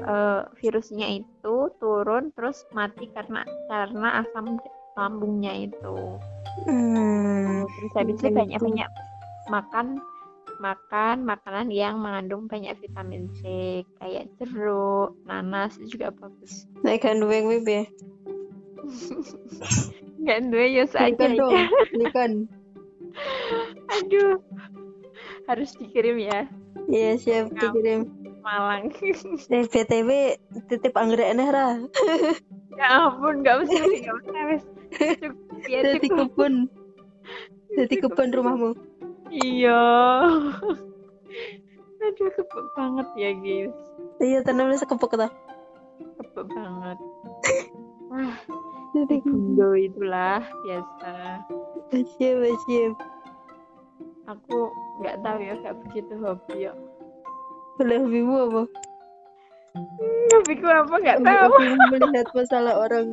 eh, 0.00 0.42
virusnya 0.60 1.20
itu 1.20 1.54
turun 1.76 2.32
terus 2.32 2.64
mati 2.72 3.08
karena 3.12 3.44
karena 3.68 4.24
asam 4.24 4.56
lambungnya 4.96 5.52
itu. 5.68 6.20
Hmm, 6.68 7.64
terus 7.64 7.92
habis 7.96 8.16
itu 8.20 8.28
Gitu. 8.28 8.36
banyak 8.36 8.60
banyak 8.60 8.88
makan 9.48 9.86
makan 10.60 11.26
makanan 11.26 11.72
yang 11.74 11.98
mengandung 11.98 12.46
banyak 12.46 12.76
vitamin 12.78 13.26
C 13.40 13.82
kayak 13.98 14.30
jeruk 14.38 15.16
nanas 15.26 15.74
itu 15.80 15.98
juga 15.98 16.12
bagus. 16.14 16.68
Naik 16.84 17.02
kan 17.08 17.18
duwe 17.18 17.40
wib 17.42 17.66
ya 17.66 17.84
dua 20.52 20.66
ya 20.70 20.84
saja. 20.86 21.26
belikan 21.90 22.46
aduh 23.90 24.38
harus 25.50 25.74
dikirim 25.76 26.16
ya. 26.22 26.46
Iya 26.86 27.12
siap. 27.18 27.46
dikirim 27.54 28.06
Malang. 28.42 28.90
Eh 29.48 29.64
BTW 29.70 30.10
titip 30.66 30.94
anggrek 30.98 31.30
eneh 31.32 31.48
ra. 31.48 31.66
Ya 32.72 33.04
ampun 33.04 33.44
nggak 33.44 33.68
usah 33.68 33.84
nggak 34.00 34.16
usah 34.16 34.42
wes 34.48 34.64
cukup 34.96 35.36
ya 35.68 35.84
jadi 35.84 36.08
kebun 36.08 36.72
jadi 37.76 37.94
kebun 38.00 38.28
rumahmu. 38.32 38.70
Iya. 39.28 39.84
Aduh 42.02 42.30
kebuk 42.32 42.66
banget 42.72 43.08
ya 43.14 43.30
guys. 43.36 43.76
Iya 44.24 44.38
tanamnya 44.40 44.80
sekepek 44.80 45.20
ta. 45.20 45.28
Kebuk 46.16 46.48
banget. 46.48 46.98
Wah 48.08 48.36
jadi 48.96 49.20
gundo 49.20 49.76
itulah 49.76 50.40
biasa. 50.64 51.44
Siap 51.92 52.40
siap 52.64 52.96
aku 54.26 54.70
nggak 55.02 55.18
tahu 55.20 55.38
ya 55.42 55.54
nggak 55.58 55.76
begitu 55.86 56.14
hobi 56.22 56.70
ya 56.70 56.72
boleh 57.78 57.98
hobimu 58.00 58.34
apa? 58.48 58.62
Hobiku 60.32 60.66
apa? 60.68 60.94
Nggak 61.00 61.18
tahu. 61.24 61.52
hobimu 61.56 61.84
melihat 61.92 62.28
masalah 62.36 62.74
orang. 62.76 63.06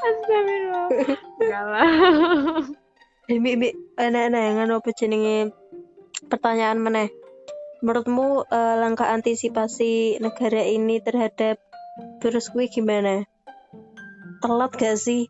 Astagfirullah. 0.00 0.86
Enggak 1.40 1.64
lah. 1.68 1.88
Mi 3.28 3.52
mi 3.56 3.68
enak-enak 3.96 4.42
yang 4.42 4.56
anu 4.68 4.80
apa 4.80 4.90
jenenge? 4.92 5.52
Pertanyaan 6.28 6.80
meneh. 6.80 7.08
Menurutmu 7.84 8.48
eh, 8.48 8.76
langkah 8.80 9.12
antisipasi 9.12 10.20
negara 10.20 10.64
ini 10.64 11.00
terhadap 11.04 11.60
virus 12.24 12.48
kuwi 12.52 12.72
gimana? 12.72 13.28
Telat 14.40 14.72
gak 14.76 14.96
sih? 14.96 15.28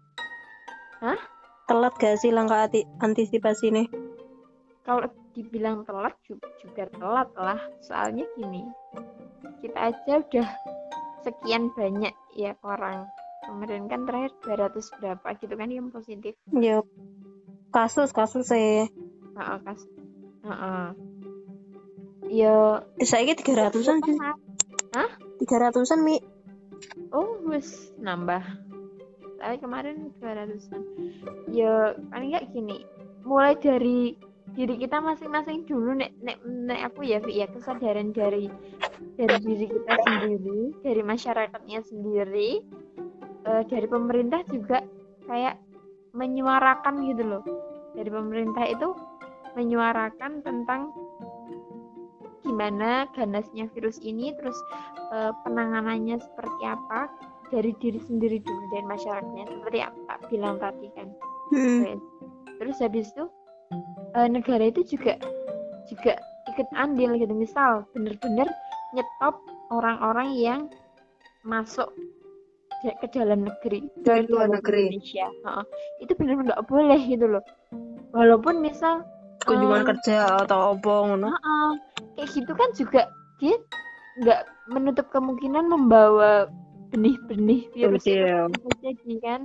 Hah? 1.02 1.34
telat 1.64 1.96
gak 1.96 2.20
sih 2.20 2.28
langkah 2.28 2.68
antisipasi 3.00 3.72
nih 3.72 3.88
kalau 4.84 5.08
dibilang 5.34 5.82
telat 5.82 6.14
juga, 6.24 6.46
juga 6.62 6.86
telat 6.94 7.30
lah. 7.34 7.60
Soalnya 7.82 8.24
gini 8.38 8.62
kita 9.64 9.92
aja 9.92 10.20
udah 10.20 10.48
sekian 11.24 11.72
banyak 11.72 12.12
ya 12.36 12.52
orang. 12.60 13.08
Kemarin 13.44 13.88
kan 13.92 14.08
terakhir 14.08 14.32
200 14.44 15.00
berapa 15.00 15.26
gitu 15.36 15.54
kan 15.56 15.68
yang 15.68 15.88
positif? 15.92 16.32
Ya 16.52 16.80
kasus 17.74 18.14
kasus 18.14 18.48
saya 18.48 18.86
Heeh, 19.34 19.58
kas 19.66 19.80
Heeh. 20.46 20.86
ya 22.30 22.86
saya 23.02 23.26
ini 23.26 23.34
tiga 23.34 23.66
ratusan 23.66 23.98
sih 24.06 24.16
Hah? 24.94 25.10
tiga 25.42 25.56
ratusan 25.58 26.00
mi. 26.06 26.20
Oh 27.10 27.42
wes 27.48 27.92
nambah. 28.00 28.40
Tapi 29.40 29.56
kemarin 29.60 30.12
200an 30.22 30.80
ya 31.52 31.92
paling 32.12 32.32
nggak 32.32 32.48
gini. 32.52 32.84
Mulai 33.24 33.56
dari 33.60 34.16
diri 34.54 34.74
kita 34.78 35.02
masing-masing 35.02 35.66
dulu 35.66 35.98
nek 35.98 36.14
nek 36.22 36.38
nek 36.46 36.80
aku 36.86 37.02
ya 37.06 37.18
ya 37.26 37.50
kesadaran 37.50 38.14
dari 38.14 38.46
dari 39.18 39.36
diri 39.42 39.66
kita 39.66 39.94
sendiri 40.06 40.60
dari 40.86 41.02
masyarakatnya 41.02 41.80
sendiri 41.82 42.62
eh, 43.44 43.62
dari 43.66 43.86
pemerintah 43.90 44.46
juga 44.46 44.86
kayak 45.26 45.58
menyuarakan 46.14 47.02
gitu 47.10 47.22
loh 47.26 47.42
dari 47.98 48.10
pemerintah 48.10 48.64
itu 48.70 48.94
menyuarakan 49.58 50.42
tentang 50.46 50.94
gimana 52.46 53.10
ganasnya 53.18 53.66
virus 53.74 53.98
ini 54.06 54.30
terus 54.38 54.56
eh, 55.10 55.34
penanganannya 55.42 56.22
seperti 56.22 56.62
apa 56.62 57.10
dari 57.50 57.74
diri 57.82 57.98
sendiri 58.06 58.38
dulu 58.38 58.64
dan 58.70 58.86
masyarakatnya 58.86 59.44
seperti 59.50 59.78
yang 59.82 59.94
Kak 60.06 60.20
bilang 60.30 60.56
tadi 60.62 60.88
kan 60.94 61.08
hmm. 61.50 61.98
terus 62.62 62.78
habis 62.78 63.10
itu 63.10 63.26
eh, 64.14 64.28
negara 64.28 64.64
itu 64.64 64.80
juga 64.86 65.18
juga 65.84 66.16
ikut 66.48 66.68
andil 66.72 67.18
gitu 67.18 67.34
misal 67.34 67.84
bener-bener 67.92 68.46
nyetop 68.94 69.36
orang-orang 69.68 70.32
yang 70.34 70.60
masuk 71.42 71.90
ke 72.84 73.06
dalam 73.10 73.48
negeri 73.48 73.88
Dari 74.04 74.28
luar 74.28 74.48
dalam 74.48 74.60
negeri. 74.60 74.92
Indonesia 74.92 75.26
Heeh. 75.44 75.64
itu 76.00 76.12
bener-bener 76.14 76.52
nggak 76.52 76.64
boleh 76.68 77.00
gitu 77.00 77.26
loh 77.26 77.44
walaupun 78.12 78.60
misal 78.60 79.02
kunjungan 79.44 79.82
eh, 79.82 79.86
kerja 79.88 80.16
atau 80.44 80.76
apa 80.76 80.92
ngono 81.08 81.28
Heeh. 81.32 81.70
kayak 82.14 82.28
gitu 82.32 82.52
kan 82.52 82.68
juga 82.76 83.02
dia 83.40 83.56
nggak 84.20 84.40
menutup 84.70 85.06
kemungkinan 85.10 85.64
membawa 85.66 86.46
benih-benih 86.92 87.66
virus 87.74 88.04
itu 88.06 88.14
Iya. 88.14 88.46
bisa 88.52 88.70
jadi 88.84 89.14
kan 89.24 89.40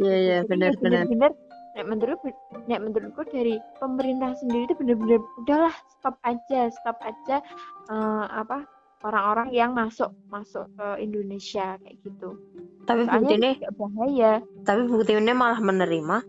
iya 0.00 0.14
iya 0.16 0.38
Jadi 0.42 0.48
benar 0.50 0.68
ya 0.68 0.78
benar 0.80 1.04
bener-bener 1.06 1.32
nek 1.78 1.86
menurut 1.86 2.18
nek 2.66 2.82
menurutku 2.82 3.22
dari 3.30 3.54
pemerintah 3.78 4.34
sendiri 4.42 4.66
itu 4.66 4.74
bener-bener 4.82 5.22
udahlah 5.38 5.70
stop 5.94 6.18
aja 6.26 6.66
stop 6.74 6.98
aja 7.06 7.38
eh, 7.86 8.24
apa 8.34 8.66
orang-orang 9.06 9.54
yang 9.54 9.70
masuk 9.78 10.10
masuk 10.26 10.66
ke 10.74 10.88
Indonesia 10.98 11.78
kayak 11.78 11.96
gitu. 12.02 12.34
Tapi 12.82 13.06
buktinya 13.06 13.52
bahaya. 13.78 14.32
tapi 14.66 14.82
buktinya 14.90 15.34
malah 15.36 15.60
menerima. 15.62 16.26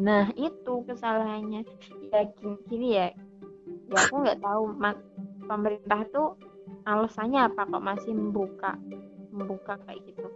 Nah 0.00 0.32
itu 0.34 0.82
kesalahannya. 0.88 1.62
Ya 2.10 2.26
gini, 2.34 2.56
gini 2.66 2.88
ya. 2.98 3.14
Ya 3.94 3.98
aku 4.10 4.26
nggak 4.26 4.42
tahu 4.42 4.74
pemerintah 5.46 6.00
tuh 6.10 6.34
alasannya 6.82 7.46
apa 7.46 7.62
kok 7.68 7.84
masih 7.84 8.10
membuka 8.10 8.74
membuka 9.30 9.78
kayak 9.86 10.02
gitu? 10.10 10.26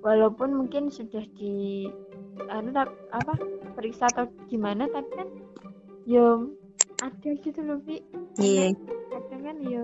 Walaupun 0.00 0.54
mungkin 0.54 0.88
sudah 0.88 1.26
di 1.36 1.90
anu 2.46 2.70
tak- 2.70 2.96
apa 3.10 3.32
periksa 3.74 4.08
atau 4.08 4.28
gimana 4.46 4.86
tapi 4.86 5.10
kan 5.12 5.28
yo 6.04 6.52
ada 6.96 7.30
gitu 7.36 7.60
loh 7.60 7.80
Vi 7.82 8.00
iya. 8.38 8.72
kadang 9.10 9.42
kan 9.42 9.56
yo 9.60 9.82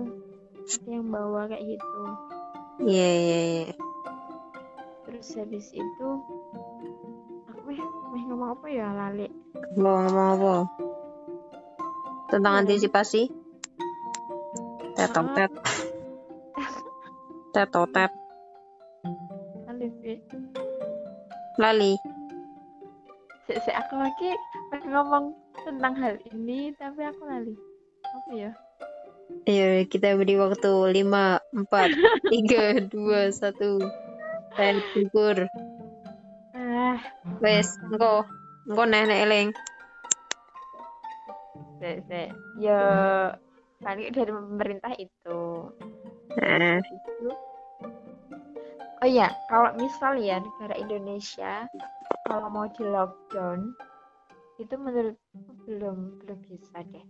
ada 0.63 0.89
yang 0.89 1.05
bawa 1.07 1.45
kayak 1.45 1.63
gitu. 1.65 2.01
Iya 2.83 3.09
iya 3.13 3.39
iya. 3.43 3.73
terus 5.03 5.27
habis 5.35 5.67
itu 5.69 6.09
aku 7.45 7.59
meh 7.67 7.79
meh 8.09 8.23
ngomong 8.25 8.49
apa 8.55 8.65
ya 8.67 8.87
lali? 8.89 9.27
Mau 9.75 9.93
ngomong 9.99 10.27
apa? 10.39 10.53
Tentang 12.29 12.53
Iya. 12.55 12.61
antisipasi? 12.65 13.21
Tetong 14.93 15.27
tet. 15.33 15.51
Tetotet 17.53 18.09
lali 21.61 21.93
Sik, 23.43 23.75
aku 23.75 23.99
lagi 23.99 24.31
pengen 24.71 24.95
ngomong 24.95 25.35
tentang 25.67 25.93
hal 25.99 26.15
ini 26.31 26.71
tapi 26.79 27.03
aku 27.03 27.27
lali. 27.27 27.51
Apa 28.07 28.29
ya? 28.31 28.51
Ayo 29.43 29.83
kita 29.91 30.15
beri 30.15 30.39
waktu 30.39 30.71
5, 30.71 31.03
4, 31.03 31.67
3, 31.67 32.87
2, 32.87 32.95
1 32.95 34.55
Saya 34.55 34.73
syukur. 34.95 35.37
Ah. 36.55 37.03
Wes, 37.43 37.75
engko 37.91 38.23
Engko 38.63 38.83
nenek 38.87 39.27
eling. 39.27 39.49
Sik, 41.83 41.99
sik. 42.07 42.31
ya 42.63 42.79
paling 43.83 44.07
dari 44.15 44.31
pemerintah 44.31 44.95
itu. 44.95 45.67
Nah, 46.39 46.79
itu. 46.79 47.27
Oh 49.03 49.09
ya 49.11 49.35
kalau 49.51 49.75
misal 49.75 50.15
ya 50.15 50.39
negara 50.39 50.79
Indonesia 50.79 51.67
kalau 52.23 52.47
mau 52.47 52.67
di 52.71 52.83
lockdown 52.87 53.75
itu 54.61 54.75
menurutku 54.79 55.51
belum 55.67 56.23
belum 56.23 56.39
bisa 56.47 56.83
deh. 56.87 57.05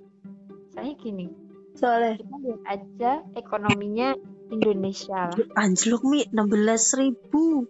Saya 0.73 0.91
gini 0.97 1.30
soalnya 1.73 2.21
kita 2.21 2.36
lihat 2.41 2.62
aja 2.69 3.12
ekonominya 3.34 4.13
Indonesia 4.54 5.34
lah. 5.34 5.38
Anjlok 5.58 6.06
mi. 6.06 6.21
16 6.30 7.02
ribu. 7.02 7.65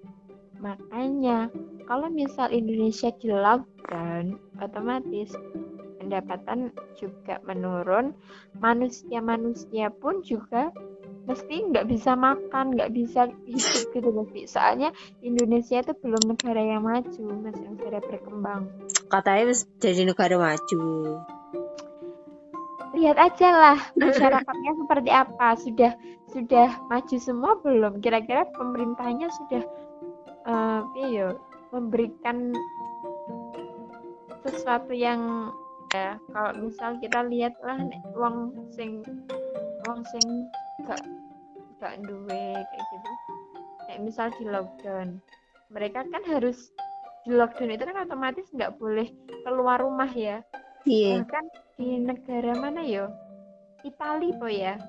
Makanya, 0.59 1.51
kalau 1.87 2.07
misal 2.07 2.51
Indonesia 2.51 3.11
di 3.19 3.27
lockdown, 3.31 4.39
otomatis 4.63 5.35
pendapatan 5.99 6.71
juga 6.99 7.39
menurun. 7.43 8.15
Manusia-manusia 8.59 9.91
pun 9.91 10.23
juga 10.23 10.71
mesti 11.23 11.55
nggak 11.71 11.87
bisa 11.87 12.19
makan, 12.19 12.75
nggak 12.75 12.91
bisa 12.91 13.31
hidup 13.47 13.83
gitu 13.95 14.09
loh. 14.11 14.27
Soalnya 14.43 14.91
Indonesia 15.23 15.79
itu 15.79 15.93
belum 15.95 16.35
negara 16.35 16.61
yang 16.61 16.83
maju, 16.83 17.23
masih 17.43 17.65
negara 17.71 17.99
berkembang. 18.03 18.67
Katanya 19.07 19.55
jadi 19.79 20.01
negara 20.09 20.35
maju 20.35 20.79
Lihat 22.93 23.17
aja 23.17 23.49
lah 23.49 23.77
masyarakatnya 23.97 24.71
seperti 24.85 25.09
apa. 25.09 25.47
Sudah 25.57 25.91
sudah 26.29 26.67
maju 26.91 27.15
semua 27.17 27.57
belum? 27.63 28.03
Kira-kira 28.03 28.45
pemerintahnya 28.53 29.33
sudah 29.33 29.63
eh 30.43 30.79
piye 30.93 31.09
yo, 31.23 31.29
memberikan 31.71 32.51
sesuatu 34.43 34.91
yang 34.91 35.49
ya 35.95 36.19
kalau 36.33 36.51
misal 36.57 36.97
kita 36.99 37.21
lihat 37.29 37.53
lah 37.63 37.79
nek 37.79 38.01
wong 38.17 38.51
sing 38.73 39.05
wong 39.87 40.01
sing 40.09 40.25
gak 40.87 41.01
gak 41.79 41.95
duwe 42.07 42.55
kayak 42.55 42.85
gitu. 42.91 43.11
Kayak 43.87 43.99
misal 44.03 44.27
di 44.39 44.45
lockdown. 44.47 45.19
Mereka 45.73 46.07
kan 46.07 46.23
harus 46.29 46.71
di 47.27 47.31
lockdown 47.35 47.75
itu 47.75 47.83
kan 47.83 47.97
otomatis 48.03 48.47
nggak 48.55 48.75
boleh 48.79 49.07
keluar 49.43 49.79
rumah 49.83 50.11
ya. 50.11 50.43
Iya. 50.83 51.23
Bahkan 51.23 51.45
di 51.79 51.87
negara 52.03 52.53
mana 52.59 52.83
yo 52.83 53.07
Itali 53.83 54.31
po 54.39 54.47
ya. 54.47 54.79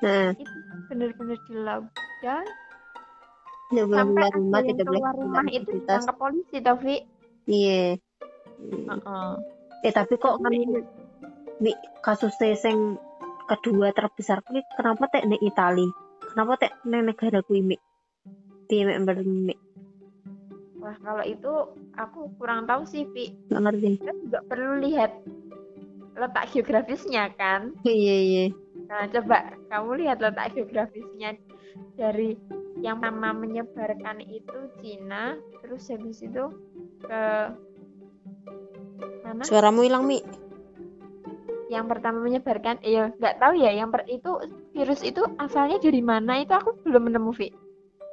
Nah, 0.00 0.32
itu 0.32 0.56
bener-bener 0.88 1.36
di 1.44 1.54
lockdown. 1.60 2.46
Tidak 3.70 3.86
boleh 3.86 3.94
sampai 3.94 4.10
keluar 4.10 4.32
rumah 4.34 4.60
Tidak 4.66 4.86
boleh 4.88 5.00
keluar 5.00 5.14
rumah 5.14 5.44
itu 5.46 5.68
ditangkap 5.78 6.16
polisi 6.18 6.56
Taufik 6.58 7.02
Iya. 7.48 7.96
Heeh. 8.60 9.32
Eh 9.86 9.92
tapi 9.94 10.14
kok 10.20 10.36
kan 10.42 10.52
kasus 12.04 12.36
sing 12.36 13.00
kedua 13.50 13.90
terbesar 13.90 14.46
kuwi 14.46 14.62
kenapa 14.78 15.10
tek 15.10 15.26
nek 15.26 15.42
Itali? 15.42 15.86
Kenapa 16.30 16.52
tek 16.62 16.72
nek 16.86 17.10
negara 17.10 17.42
kuwi 17.42 17.60
Mi? 17.66 17.76
Piye 18.70 18.86
mek 18.86 19.02
mbar 19.02 19.18
Mi? 19.26 19.54
Wah, 20.80 20.96
kalau 21.04 21.24
itu 21.26 21.52
aku 21.98 22.32
kurang 22.40 22.64
tahu 22.64 22.88
sih, 22.88 23.04
Vi. 23.12 23.34
Nggak 23.52 23.62
ngerti. 23.68 23.90
Kita 24.00 24.14
juga 24.16 24.40
perlu 24.48 24.80
lihat 24.80 25.12
letak 26.16 26.44
geografisnya 26.54 27.28
kan. 27.36 27.76
Iya 27.84 28.16
iya. 28.24 28.44
Nah, 28.88 29.06
coba 29.12 29.54
kamu 29.68 29.90
lihat 30.06 30.18
letak 30.24 30.56
geografisnya 30.56 31.36
dari 32.00 32.34
yang 32.80 32.96
pertama 32.98 33.36
menyebarkan 33.36 34.24
itu 34.24 34.72
Cina, 34.80 35.36
terus 35.60 35.84
habis 35.92 36.24
itu 36.24 36.44
ke 37.04 37.22
mana? 39.20 39.42
Suaramu 39.44 39.84
hilang 39.84 40.08
Mi. 40.08 40.24
Yang 41.70 41.86
pertama 41.86 42.18
menyebarkan, 42.26 42.82
iya 42.82 43.14
nggak 43.14 43.38
tahu 43.38 43.54
ya. 43.54 43.70
Yang 43.70 43.88
per, 43.94 44.02
itu 44.10 44.30
virus 44.74 45.00
itu 45.06 45.22
asalnya 45.38 45.78
dari 45.78 46.02
mana? 46.02 46.42
Itu 46.42 46.58
aku 46.58 46.82
belum 46.82 47.06
menemu, 47.06 47.30
Vi. 47.30 47.48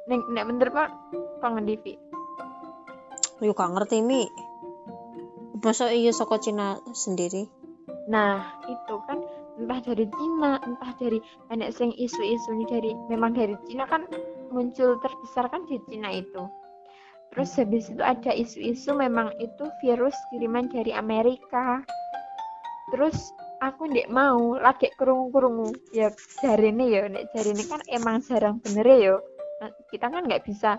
Nek, 0.06 0.20
nek 0.30 0.46
bener 0.46 0.68
kok 0.70 0.88
kok 1.42 1.50
ngendi, 1.52 1.74
Vi? 1.82 1.94
Yo 3.42 3.52
gak 3.54 3.74
ngerti 3.74 3.98
Mi. 3.98 4.30
Masa 5.58 5.90
iya 5.90 6.14
saka 6.14 6.38
Cina 6.38 6.78
sendiri? 6.94 7.50
nah 8.08 8.56
itu 8.64 8.94
kan 9.04 9.20
entah 9.60 9.84
dari 9.84 10.08
Cina 10.08 10.56
entah 10.64 10.92
dari 10.96 11.20
banyak 11.52 11.70
sing 11.76 11.92
isu-isu 11.92 12.56
ini 12.56 12.64
dari 12.64 12.90
memang 13.12 13.36
dari 13.36 13.52
Cina 13.68 13.84
kan 13.84 14.08
muncul 14.48 14.96
terbesar 15.04 15.52
kan 15.52 15.68
di 15.68 15.76
Cina 15.92 16.08
itu 16.16 16.48
terus 17.36 17.52
habis 17.60 17.92
itu 17.92 18.00
ada 18.00 18.32
isu-isu 18.32 18.96
memang 18.96 19.28
itu 19.36 19.68
virus 19.84 20.16
kiriman 20.32 20.72
dari 20.72 20.96
Amerika 20.96 21.84
terus 22.96 23.28
aku 23.58 23.90
ndek 23.90 24.08
mau 24.10 24.54
lagi 24.58 24.90
kerungu-kerungu. 24.94 25.74
Ya 25.90 26.14
jari 26.42 26.70
ini 26.70 26.94
ya 26.94 27.10
nek 27.10 27.30
jari 27.34 27.50
ini 27.54 27.64
kan 27.66 27.80
emang 27.90 28.22
jarang 28.22 28.62
bener 28.62 28.86
ya 28.86 29.16
Nah, 29.58 29.70
kita 29.90 30.06
kan 30.06 30.22
nggak 30.22 30.46
bisa 30.46 30.78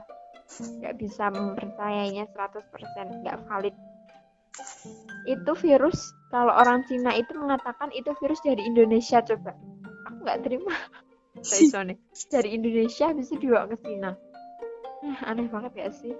nggak 0.50 0.96
bisa 0.98 1.30
mempercayainya 1.30 2.32
100% 2.32 3.22
nggak 3.24 3.38
valid. 3.46 3.76
Itu 5.28 5.52
virus 5.60 6.00
kalau 6.32 6.56
orang 6.56 6.88
Cina 6.88 7.12
itu 7.15 7.36
mengatakan 7.36 7.92
itu 7.92 8.15
virus 8.18 8.39
dari 8.39 8.63
Indonesia 8.63 9.20
coba. 9.20 9.52
Aku 10.10 10.18
nggak 10.24 10.42
terima. 10.48 10.76
Dari 12.34 12.50
Indonesia 12.52 13.15
bisa 13.15 13.39
dibawa 13.39 13.70
ke 13.72 13.80
Cina. 13.80 14.12
Nah, 15.00 15.20
aneh 15.24 15.48
banget 15.48 15.72
ya 15.78 15.88
sih? 15.94 16.12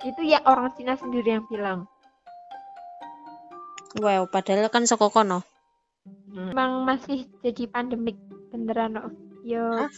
Itu 0.00 0.20
ya 0.24 0.40
orang 0.48 0.72
Cina 0.78 0.96
sendiri 0.96 1.36
yang 1.36 1.44
bilang. 1.50 1.84
Wow 4.00 4.28
padahal 4.28 4.68
kan 4.68 4.84
saka 4.84 5.08
kono 5.08 5.55
memang 6.30 6.84
masih 6.84 7.24
jadi 7.40 7.64
pandemik 7.70 8.18
beneran 8.52 8.98
no. 8.98 9.10
yo. 9.46 9.88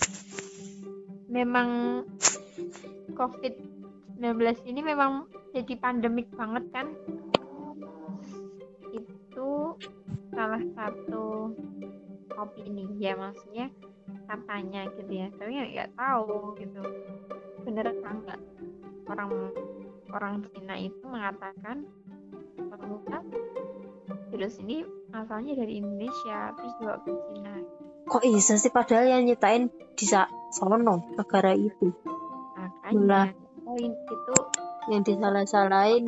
Memang 1.29 2.03
COVID-19 3.13 4.25
ini 4.65 4.81
memang 4.81 5.29
jadi 5.53 5.75
pandemik 5.77 6.31
banget 6.33 6.65
kan? 6.73 6.87
Itu 8.95 9.77
salah 10.33 10.63
satu 10.73 11.53
opini 12.39 12.87
ya 12.97 13.19
maksudnya 13.19 13.69
katanya 14.25 14.89
gitu 14.97 15.13
ya. 15.13 15.29
Tapi 15.37 15.53
ya 15.53 15.65
nggak 15.69 15.93
tahu 15.97 16.57
gitu. 16.57 16.83
Bener 17.69 17.93
apa 17.93 18.09
enggak 18.09 18.41
orang 19.09 19.31
orang 20.13 20.35
Cina 20.53 20.77
itu 20.81 21.05
mengatakan 21.05 21.85
bahwa 22.69 23.21
virus 24.29 24.61
ini 24.61 24.85
asalnya 25.13 25.57
dari 25.57 25.81
Indonesia 25.81 26.53
terus 26.57 26.73
dibawa 26.81 26.99
ke 27.03 27.13
Cina. 27.33 27.55
Kok 28.09 28.25
bisa 28.25 28.57
sih? 28.57 28.73
Padahal 28.73 29.05
yang 29.09 29.23
nyetain 29.29 29.69
di 29.97 30.07
sono 30.53 30.77
negara 31.17 31.53
itu. 31.53 31.93
Makanya. 32.57 33.33
Poin 33.65 33.93
itu 33.93 34.37
yang 34.89 35.03
disalah-salahin. 35.05 36.05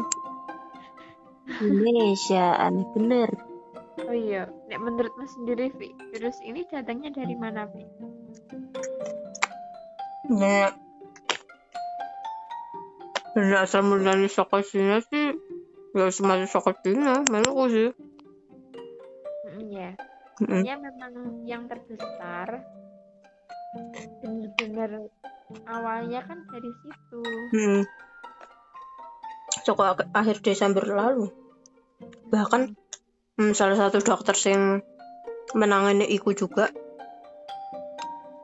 Indonesia 1.60 2.44
aneh 2.64 2.86
bener. 2.96 3.30
Oh 4.00 4.16
iya 4.16 4.48
nek 4.70 4.80
menurutmu 4.80 5.28
sendiri 5.28 5.68
Vi 5.76 5.92
virus 6.14 6.40
ini 6.40 6.64
datangnya 6.64 7.12
dari 7.12 7.36
mana 7.36 7.68
Vi? 7.68 7.84
Nek 10.30 10.72
Nek 13.36 13.60
asal 13.62 13.84
mulanya 13.84 14.26
saka 14.26 14.64
Cina 14.64 15.04
sih 15.04 15.36
ya 15.92 16.08
semacam 16.08 16.48
saka 16.48 16.72
Cina 16.80 17.26
menurutku 17.28 17.66
sih 17.68 17.88
ya 20.40 20.44
Mm-mm. 20.48 20.62
ya 20.64 20.76
memang 20.80 21.12
yang 21.44 21.62
terbesar 21.68 22.64
bener-bener 24.24 25.12
awalnya 25.68 26.20
kan 26.24 26.42
dari 26.48 26.70
situ. 26.82 27.22
Hmm. 27.54 27.82
Saka 29.62 29.82
ak- 29.94 30.10
akhir 30.16 30.42
Desember 30.42 30.82
lalu. 30.86 31.28
Bahkan 32.30 32.74
hmm, 33.38 33.52
salah 33.52 33.76
satu 33.78 34.00
dokter 34.02 34.34
sing 34.34 34.82
menangani 35.54 36.06
iku 36.08 36.32
juga. 36.34 36.70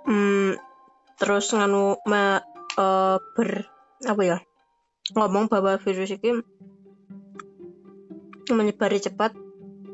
Hmm, 0.06 0.54
terus 1.18 1.50
nganu 1.54 1.98
me, 2.06 2.42
eh, 2.78 3.16
ber 3.34 3.50
apa 4.06 4.22
ya? 4.22 4.38
Ngomong 5.14 5.46
bahwa 5.50 5.78
virus 5.78 6.14
ini 6.14 6.42
menyebari 8.50 9.02
cepat 9.02 9.34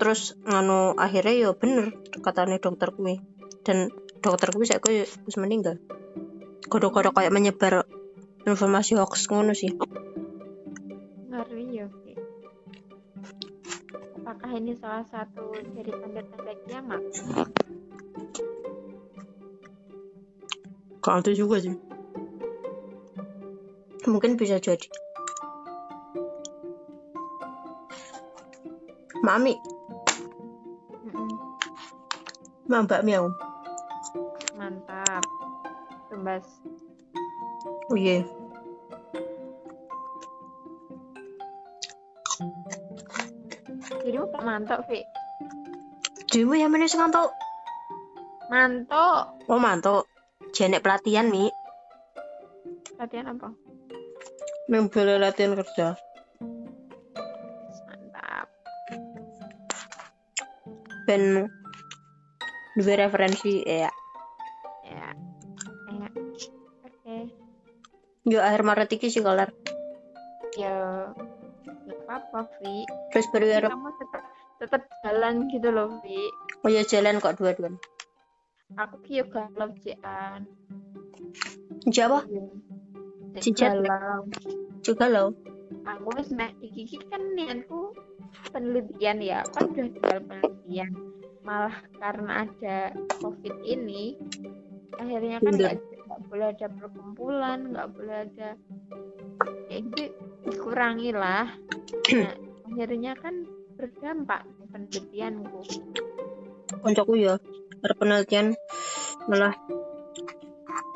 terus 0.02 0.34
nganu 0.42 0.98
akhirnya 0.98 1.46
ya 1.46 1.50
bener 1.54 1.94
katanya 2.26 2.58
dokter 2.58 2.90
kuwi. 2.90 3.22
Dan 3.62 3.86
dokter 4.18 4.50
kuwi 4.50 4.66
saya 4.66 4.82
wis 4.82 5.38
meninggal. 5.38 5.78
Kodok-kodok 6.66 7.14
kayak 7.14 7.30
menyebar 7.30 7.86
informasi 8.42 8.98
hoax 8.98 9.30
ngono 9.30 9.54
sih. 9.54 9.70
Ngeri 11.30 11.66
ya 11.70 11.86
apakah 14.32 14.58
ini 14.58 14.74
salah 14.74 15.06
satu 15.06 15.54
dari 15.70 15.92
tanda-tanda 15.94 16.52
kiamat? 16.66 17.02
Gak 20.98 21.14
ada 21.22 21.30
juga 21.30 21.62
sih. 21.62 21.78
Mungkin 24.10 24.34
bisa 24.34 24.58
jadi. 24.58 24.88
Mami, 29.22 29.54
mbak 32.68 33.02
miau. 33.02 33.26
mantap 34.58 35.22
tumbas 36.10 36.44
Oh 37.90 37.96
iya. 37.98 38.22
jadi 44.02 44.16
kok 44.18 44.42
mantap 44.44 44.80
Vi 44.90 45.00
Dirimu 46.32 46.56
yang 46.56 46.72
mana 46.72 46.88
tau? 46.88 47.28
mantap 48.48 49.36
Oh 49.46 49.60
mantap. 49.60 50.08
Jenek 50.52 50.80
pelatihan 50.84 51.28
mi. 51.28 51.48
latihan 52.98 53.32
apa 53.36 53.52
Yang 54.70 54.84
boleh 54.94 55.16
latihan 55.20 55.52
kerja. 55.58 55.86
mantap 57.86 58.46
Ben 61.06 61.46
dua 62.72 62.94
referensi 62.96 63.60
ya. 63.64 63.92
ya. 64.88 65.08
Oke. 66.88 67.16
Yo 68.24 68.38
akhir 68.40 68.62
Maret 68.64 68.90
iki 68.96 69.12
sih 69.12 69.20
kelar. 69.20 69.52
ya 70.52 71.08
nggak 71.64 72.00
apa-apa 72.04 72.48
Vi. 72.60 72.84
Terus 73.12 73.26
arep 73.32 73.72
kamu 73.72 73.90
tetap 73.96 74.22
tetap 74.60 74.82
jalan 75.04 75.48
gitu 75.52 75.68
loh 75.68 76.00
Vi. 76.00 76.20
Oh 76.64 76.70
ya 76.72 76.84
jalan 76.84 77.20
kok 77.20 77.36
dua-duaan. 77.36 77.76
aku 78.72 79.04
ki 79.04 79.20
yo 79.20 79.24
galau 79.28 79.68
jean 79.84 80.48
Jawa 81.84 82.24
Cicat. 83.36 83.84
galau. 83.84 84.24
Juga 84.80 85.12
lo. 85.12 85.36
aku 85.82 86.08
wis 86.16 86.32
mek 86.32 86.56
iki 86.64 86.88
iki 86.88 86.96
kan 87.12 87.20
niatku 87.36 87.92
penelitian 88.48 89.20
ya. 89.20 89.44
Kan 89.52 89.72
udah 89.76 89.88
jual 89.92 90.18
penelitian 90.24 91.11
malah 91.42 91.74
karena 91.98 92.46
ada 92.46 92.78
covid 93.18 93.54
ini 93.66 94.14
akhirnya 94.96 95.42
kan 95.42 95.52
Mundur. 95.54 95.70
nggak 95.74 96.20
boleh 96.30 96.46
ada 96.54 96.66
perkumpulan 96.70 97.58
nggak 97.74 97.88
boleh 97.94 98.16
ada 98.30 98.50
ya 99.66 99.76
itu 99.82 100.02
dikurangi 100.46 101.10
lah 101.10 101.50
nah, 102.14 102.34
akhirnya 102.70 103.12
kan 103.18 103.46
berdampak 103.74 104.46
penelitianku 104.70 105.60
Koncoku 106.82 107.14
ya 107.18 107.36
penelitian 107.98 108.54
malah 109.26 109.54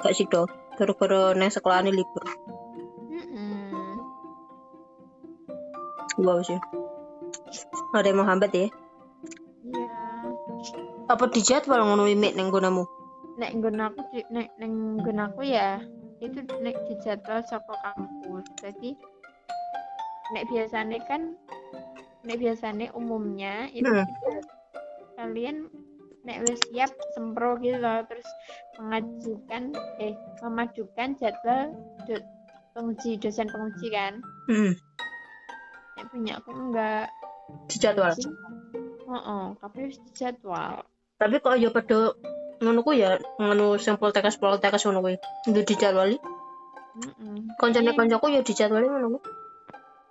gak 0.03 0.15
sido. 0.15 0.47
Baru-baru 0.77 1.35
nang 1.35 1.51
sekolahane 1.51 1.91
libur. 1.91 2.25
Mm-mm. 3.11 3.97
Wow 6.21 6.45
sih. 6.45 6.61
Ada 7.97 8.13
yang 8.13 8.21
menghambat 8.21 8.53
ya? 8.53 8.69
Apa 11.07 11.31
di 11.31 11.41
jadwal 11.41 11.87
ngono 11.87 12.03
mimik 12.05 12.35
neng 12.35 12.51
gonamu? 12.51 12.85
nek 13.37 13.53
nggon 13.53 13.77
aku 13.85 14.01
di- 14.17 14.25
nek 14.33 14.49
neng 14.57 14.97
nggon 14.97 15.21
aku 15.21 15.45
ya 15.45 15.77
itu 16.25 16.41
nek 16.57 16.73
dijadwal 16.89 17.45
saka 17.45 17.69
kampus 17.85 18.49
jadi 18.65 18.97
nek 20.33 20.49
biasanya 20.49 20.97
kan 21.05 21.37
nek 22.25 22.41
biasanya 22.41 22.89
umumnya 22.97 23.69
itu 23.77 23.85
Hmm. 23.85 24.09
kita- 24.09 24.49
kalian 25.21 25.69
nek 26.25 26.49
wis 26.49 26.57
siap 26.73 26.89
sempro 27.13 27.61
gitu 27.61 27.77
loh 27.77 28.01
terus 28.09 28.25
mengajukan 28.81 29.77
eh 30.01 30.17
memajukan 30.41 31.09
jadwal 31.21 31.77
do, 32.09 32.17
penguji 32.73 33.21
dosen 33.21 33.53
penguji 33.53 33.93
kan 33.93 34.25
Hmm, 34.49 34.73
nek 35.93 36.09
punya 36.09 36.41
aku 36.41 36.57
enggak 36.57 37.13
di 37.69 37.77
jadwal. 37.77 38.17
oh, 39.05 39.21
oh 39.21 39.47
tapi 39.61 39.93
harus 39.93 40.01
dijadwal 40.09 40.81
Tapi 41.17 41.35
kok 41.41 41.57
ya 41.57 41.69
pada 41.73 42.13
ngono 42.61 42.81
ku 42.81 42.93
ya 42.97 43.21
ngono 43.41 43.77
sing 43.81 43.97
poltekkes 44.01 44.41
poltekkes 44.41 44.85
ngono 44.85 45.01
kuwi. 45.05 45.17
Ndu 45.49 45.61
dijadwali. 45.65 46.17
Mm-mm. 46.97 47.57
Koncone 47.61 47.93
ya 47.93 48.41
dijadwali 48.41 48.87
ngono 48.89 49.07
ku. 49.17 49.21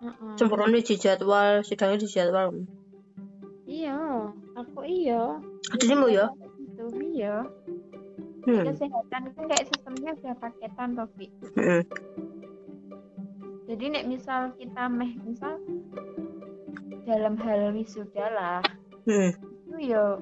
Mm-mm. 0.05 0.37
Sempurane 0.37 0.81
dijadwal, 0.85 1.65
sidangnya 1.65 2.03
dijadwal. 2.03 2.65
iya 3.65 3.97
aku 4.55 4.85
iya 4.85 5.41
Ademu 5.73 6.07
ya? 6.09 6.25
itu 6.61 6.85
iya 7.17 7.43
Hmm. 8.45 8.61
kesehatan 8.61 9.33
kan 9.33 9.43
kayak 9.49 9.65
sistemnya 9.73 10.13
udah 10.21 10.37
paketan 10.37 10.93
Fi. 11.17 11.25
Hmm. 11.57 11.81
jadi 13.65 13.85
nek 13.89 14.05
misal 14.05 14.53
kita 14.53 14.85
meh 14.85 15.17
misal 15.25 15.57
dalam 17.09 17.41
hal 17.41 17.73
wisuda 17.73 18.25
lah 18.29 18.61
Hmm. 19.09 19.33
itu 19.65 19.97
ya 19.97 20.21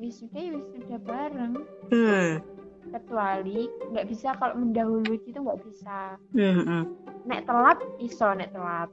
wisuda 0.00 0.38
ya 0.40 0.50
wisuda 0.56 0.96
bareng. 1.04 1.54
Hmm. 1.92 2.32
kecuali 2.80 3.68
nggak 3.92 4.08
bisa 4.08 4.34
kalau 4.40 4.56
mendahului 4.56 5.20
gitu 5.28 5.38
nggak 5.44 5.60
bisa. 5.62 6.16
Hmm. 6.32 6.96
Nek 7.28 7.44
telat 7.46 7.78
iso 8.00 8.32
nek 8.34 8.50
telat. 8.56 8.88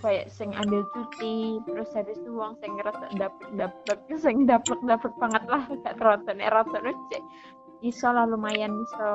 Kayak 0.00 0.28
sing 0.32 0.52
ambil 0.52 0.84
cuti 0.92 1.60
terus 1.64 1.90
habis 1.96 2.16
itu 2.20 2.30
uang 2.32 2.56
sing 2.60 2.76
ngerasa 2.76 3.12
dapet 3.16 3.48
dapet 3.56 3.98
sing 4.24 4.44
dapet 4.44 4.78
dapet 4.84 5.12
banget 5.16 5.42
lah. 5.48 5.64
Gak 5.82 5.96
terasa 5.98 6.30
nek 6.36 6.52
rasa 6.52 6.76
terus 6.76 6.98
cek. 7.10 7.22
Iso 7.82 8.08
lah 8.12 8.28
lumayan 8.28 8.72
iso. 8.84 9.10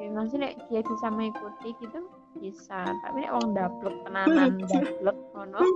Ya, 0.00 0.08
maksudnya 0.08 0.56
dia 0.72 0.80
bisa 0.80 1.12
mengikuti 1.12 1.76
gitu 1.82 2.00
bisa. 2.38 2.86
Tapi 3.04 3.28
nek 3.28 3.34
uang 3.34 3.52
dapet 3.52 3.92
tenanan 4.06 4.56
dapet 5.04 5.16
ngono. 5.34 5.58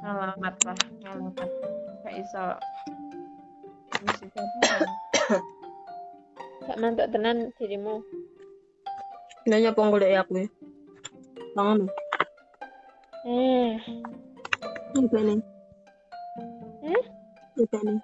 Ngalamat 0.00 0.54
lah 0.64 0.78
ngalamat 1.02 1.48
gak 2.10 2.26
iso 2.26 2.42
wisuda 4.02 4.42
bareng. 4.42 4.94
gak 6.66 6.78
mantuk 6.82 7.06
tenan 7.14 7.54
dirimu 7.54 8.02
Nanya 9.46 9.70
apa 9.72 9.88
golek 9.88 10.18
aku 10.20 10.42
ya? 10.42 10.46
Tangan. 11.56 11.88
eh 13.24 13.72
Coba 14.92 15.18
nih. 15.22 15.40
Eh? 16.84 17.02
Coba 17.56 17.78
nih. 17.86 17.98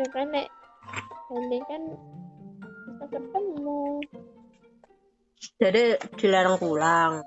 ya 0.00 0.06
kan 0.16 0.26
nek 0.32 0.48
nanti 1.28 1.58
kan 1.68 1.82
bisa 2.88 3.04
ketemu 3.04 4.00
Jadi 5.60 5.84
dilarang 6.16 6.56
pulang. 6.56 7.20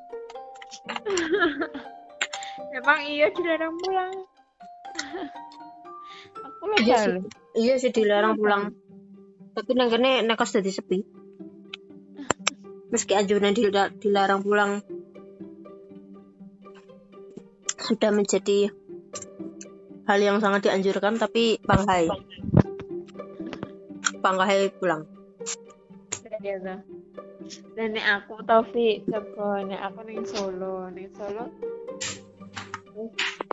memang 2.74 2.99
iya 3.05 3.30
dilarang 3.30 3.78
pulang. 3.78 4.11
Aku 6.45 6.63
lo 6.65 6.76
Iya 6.82 6.97
sih. 7.05 7.21
Iya 7.53 7.74
sih 7.78 7.91
dilarang 7.93 8.34
pulang. 8.41 8.74
Tapi 9.53 9.71
nang 9.78 9.93
kene 9.93 10.26
nek 10.26 10.38
kos 10.41 10.57
dadi 10.57 10.74
sepi. 10.74 11.05
Meski 12.91 13.13
anjuran 13.13 13.53
dil- 13.53 13.93
dilarang 14.01 14.41
pulang. 14.41 14.82
Sudah 17.78 18.09
menjadi 18.09 18.74
hal 20.09 20.19
yang 20.19 20.41
sangat 20.41 20.67
dianjurkan 20.67 21.21
tapi 21.21 21.61
panghai 21.61 22.09
panghai 24.24 24.74
pulang. 24.82 25.05
Ya 26.43 26.59
dan 27.76 27.95
nek 27.95 28.07
aku 28.24 28.39
Taufik 28.43 29.07
coba. 29.07 29.63
Nek 29.63 29.80
aku 29.80 29.99
ning 30.07 30.24
Solo. 30.28 30.91
Ning 30.91 31.11
Solo 31.15 31.47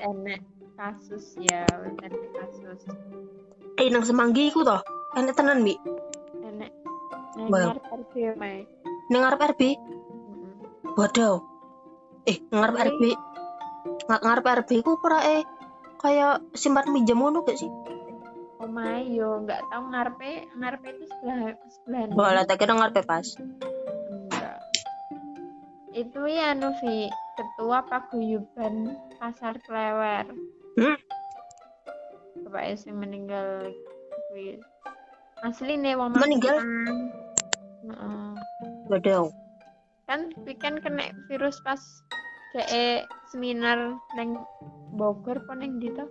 enek 0.01 0.41
kasus 0.77 1.37
ya 1.41 1.65
enek 1.69 2.13
kasus. 2.37 2.81
Eh 3.81 3.89
nang 3.89 4.05
semanggi 4.05 4.51
iku 4.51 4.67
toh? 4.67 4.81
Enek 5.17 5.35
tenan 5.35 5.63
bi 5.65 5.75
enek 6.45 6.71
nang 7.37 7.79
RB 7.79 8.15
mae 8.37 8.67
nang 9.11 9.21
ngarep 9.27 9.41
RB 9.55 9.61
waduh. 10.99 11.41
Eh 12.29 12.37
ngarep 12.51 12.77
RB 12.95 13.03
Nga- 13.81 14.23
ngarep 14.27 14.47
RB 14.67 14.71
ku 14.83 14.99
ora 15.01 15.23
eh 15.25 15.43
kayak 16.03 16.57
simpan 16.57 16.91
minjam 16.91 17.21
ngono 17.21 17.47
gak 17.47 17.57
sih? 17.61 17.71
Omae 18.61 19.09
yo 19.09 19.41
nggak 19.41 19.73
tahu 19.73 19.83
ngarepe 19.89 20.53
ngarepe 20.53 20.89
itu 20.93 21.05
sebelah 21.09 21.57
sebelah 21.65 22.01
Bola 22.13 22.43
tak 22.45 22.61
kira 22.61 22.77
ngarep 22.77 23.09
pas. 23.09 23.25
Enggak. 23.41 24.61
Itu 25.97 26.29
ya 26.29 26.53
Novi 26.53 27.09
ketua 27.41 27.89
paguyuban 27.89 29.01
pasar 29.21 29.55
Klewer 29.61 30.25
Hmm? 30.81 30.97
bapak 32.47 32.83
yang 32.89 32.97
meninggal 32.97 33.69
kuwi 34.33 34.57
asli 35.45 35.77
nih 35.77 35.93
wong 35.99 36.17
Meninggal? 36.17 36.57
Heeh. 37.85 38.33
kan 40.09 40.21
kuwi 40.41 40.55
kan 40.57 40.81
kena 40.81 41.13
virus 41.29 41.61
pas 41.63 41.79
kayak 42.57 43.07
seminar 43.31 43.95
neng 44.17 44.41
Bogor 44.97 45.39
apa 45.39 45.53
neng 45.55 45.79
di 45.79 45.93
to? 45.93 46.09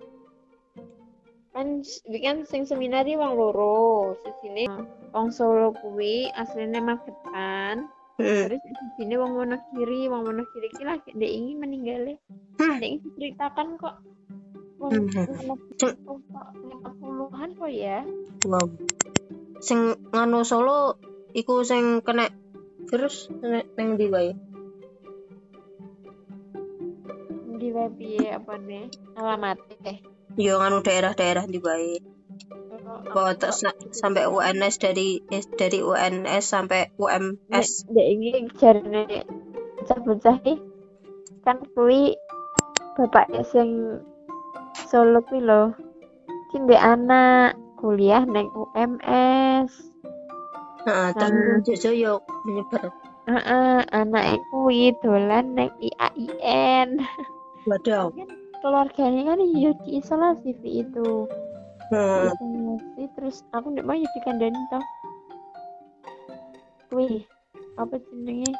kan 1.51 1.81
kuwi 1.83 2.19
kan 2.23 2.45
sing 2.45 2.63
seminar 2.63 3.03
di 3.03 3.17
wong 3.17 3.35
loro 3.35 4.13
sini 4.39 4.69
wong 5.11 5.33
Solo 5.33 5.73
kuwi 5.81 6.29
aslinya 6.37 6.79
Magetan. 6.79 7.89
Terus 8.19 8.59
di 8.59 8.87
sini 8.99 9.15
wong 9.15 9.31
Wonogiri 9.39 10.11
wong 10.11 10.27
Wonogiri 10.27 10.67
ki 10.75 10.83
lagi 10.83 11.15
dia 11.15 11.29
ingin 11.31 11.63
meninggal 11.63 12.19
Hmm. 12.59 12.75
dia 12.83 12.87
ingin 12.91 13.07
ceritakan 13.15 13.79
kok. 13.79 13.95
Wong 14.83 15.07
Hmm. 15.07 15.95
puluhan 16.99 17.49
kok 17.55 17.71
ya. 17.71 18.03
Wow. 18.43 18.67
Sing 19.63 19.95
nganu 20.11 20.43
Solo 20.43 20.99
iku 21.31 21.63
sing 21.63 22.03
kena 22.03 22.27
virus 22.91 23.31
neng 23.39 23.95
ndi 23.95 24.07
wae? 24.11 24.31
Di 27.59 27.67
web 27.75 27.95
apa 28.35 28.53
nih 28.59 28.87
alamat 29.15 29.57
eh. 29.87 29.99
Yo 30.39 30.59
nganu 30.59 30.83
daerah-daerah 30.83 31.47
ndi 31.47 31.59
wae 31.59 32.18
Bawa 33.07 33.31
tak 33.39 33.55
sa- 33.55 33.79
sampai 33.95 34.27
UNS 34.27 34.75
dari 34.83 35.23
eh, 35.31 35.43
dari 35.55 35.79
UNS 35.79 36.43
sampai 36.43 36.91
UMS 36.99 37.87
Dek 37.87 38.07
ini 38.11 38.29
jarene 38.59 39.23
bocah-bocah 39.79 40.35
iki 40.43 40.53
kan 41.47 41.63
kuwi 41.71 42.19
bapak 42.99 43.31
sing 43.47 43.99
Solo 44.89 45.21
kuwi 45.21 45.45
lho. 45.45 45.71
Ki 46.49 46.57
ndek 46.65 46.81
anak 46.81 47.53
kuliah 47.77 48.25
neng 48.25 48.49
UMS. 48.53 49.71
Heeh, 50.87 51.09
dan 51.13 51.61
Jojo 51.61 51.91
yo 51.93 52.13
menyebar 52.47 52.89
Heeh, 53.29 53.79
anak 53.93 54.41
kuwi 54.49 54.97
dolan 55.03 55.53
neng 55.53 55.69
IAIN. 55.77 57.05
waduh 57.69 58.09
Kan 58.17 58.29
keluarganya 58.59 59.21
kan 59.35 59.39
diisolasi 59.85 60.57
Vi 60.59 60.81
itu. 60.83 61.29
Hmm. 61.91 62.77
Terus 63.17 63.43
aku 63.53 63.73
ndek 63.73 63.85
mau 63.85 63.97
ya 63.97 64.09
dikandani 64.15 64.61
toh. 64.69 64.83
Kuwi 66.89 67.25
apa 67.77 67.95
jenenge? 68.09 68.51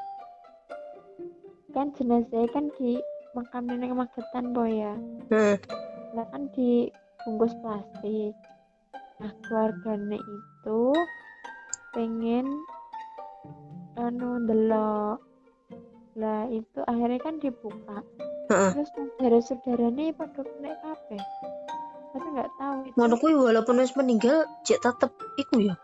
Kan 1.74 1.94
jenazahnya 1.98 2.50
kan 2.50 2.66
di 2.78 2.98
makam 3.38 3.70
neng 3.70 3.94
Magetan 3.94 4.54
boy 4.54 4.82
ya. 4.82 4.94
Hmm. 5.30 5.56
Nah 6.18 6.26
kan 6.34 6.50
dibungkus 6.54 7.54
plastik. 7.62 8.34
Nah 9.22 9.32
keluarganya 9.46 10.18
itu 10.18 10.82
pengen 11.94 12.48
anu 13.98 14.42
delok. 14.46 15.22
Lah 16.18 16.50
itu 16.50 16.80
akhirnya 16.90 17.20
kan 17.22 17.38
dibuka. 17.38 18.02
Heeh. 18.50 18.72
Terus 18.74 18.90
saudara-saudaranya 18.98 20.10
pada 20.18 20.42
kena 20.42 20.74
kabeh. 20.82 21.24
Tapi 22.10 22.28
nggak 22.34 22.52
tahu 22.58 22.76
ngono 22.98 23.16
kuwi 23.22 23.34
walaupun 23.38 23.82
wis 23.82 23.94
meninggal 23.94 24.50
cek 24.66 24.82
tetep 24.82 25.14
iku 25.38 25.62
ya 25.62 25.76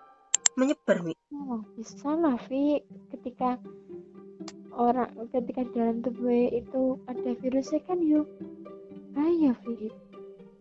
menyebar 0.58 1.04
mi. 1.06 1.14
Oh, 1.36 1.62
bisa 1.76 2.16
lah 2.16 2.40
Vi. 2.48 2.82
Ketika 3.14 3.60
orang 4.74 5.12
ketika 5.30 5.64
dalam 5.76 6.02
tubuh 6.02 6.50
itu 6.50 6.98
ada 7.06 7.30
virusnya 7.40 7.80
kan 7.86 8.00
yuk 8.02 8.26
bahaya 9.14 9.54
Vi. 9.64 9.92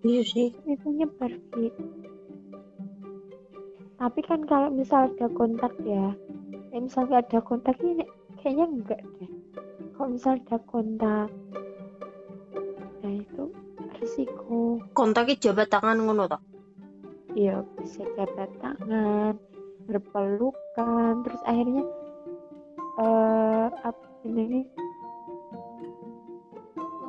Iya 0.04 0.22
sih. 0.26 0.48
Itu 0.68 0.88
nyebar 0.92 1.32
Vi. 1.54 1.72
Tapi 3.94 4.20
kan 4.20 4.44
kalau 4.44 4.68
misal 4.68 5.08
ada 5.08 5.32
kontak 5.32 5.72
ya 5.80 6.12
eh, 6.74 6.80
misal 6.82 7.08
ada 7.08 7.40
kontak 7.40 7.78
ini 7.80 8.04
kayaknya 8.42 8.66
enggak 8.68 9.00
deh. 9.16 9.30
Kalau 9.94 10.08
misal 10.12 10.42
ada 10.42 10.58
kontak 10.68 11.30
risiko 14.05 14.84
kontaknya 14.92 15.40
jabat 15.40 15.72
tangan 15.72 15.96
ngono 16.05 16.28
toh 16.28 16.42
ya 17.32 17.64
bisa 17.80 18.05
jabat 18.14 18.52
tangan 18.61 19.34
berpelukan 19.88 21.24
terus 21.24 21.42
akhirnya 21.48 21.84
eh 23.00 23.66
apa 23.82 24.07
ini 24.28 24.62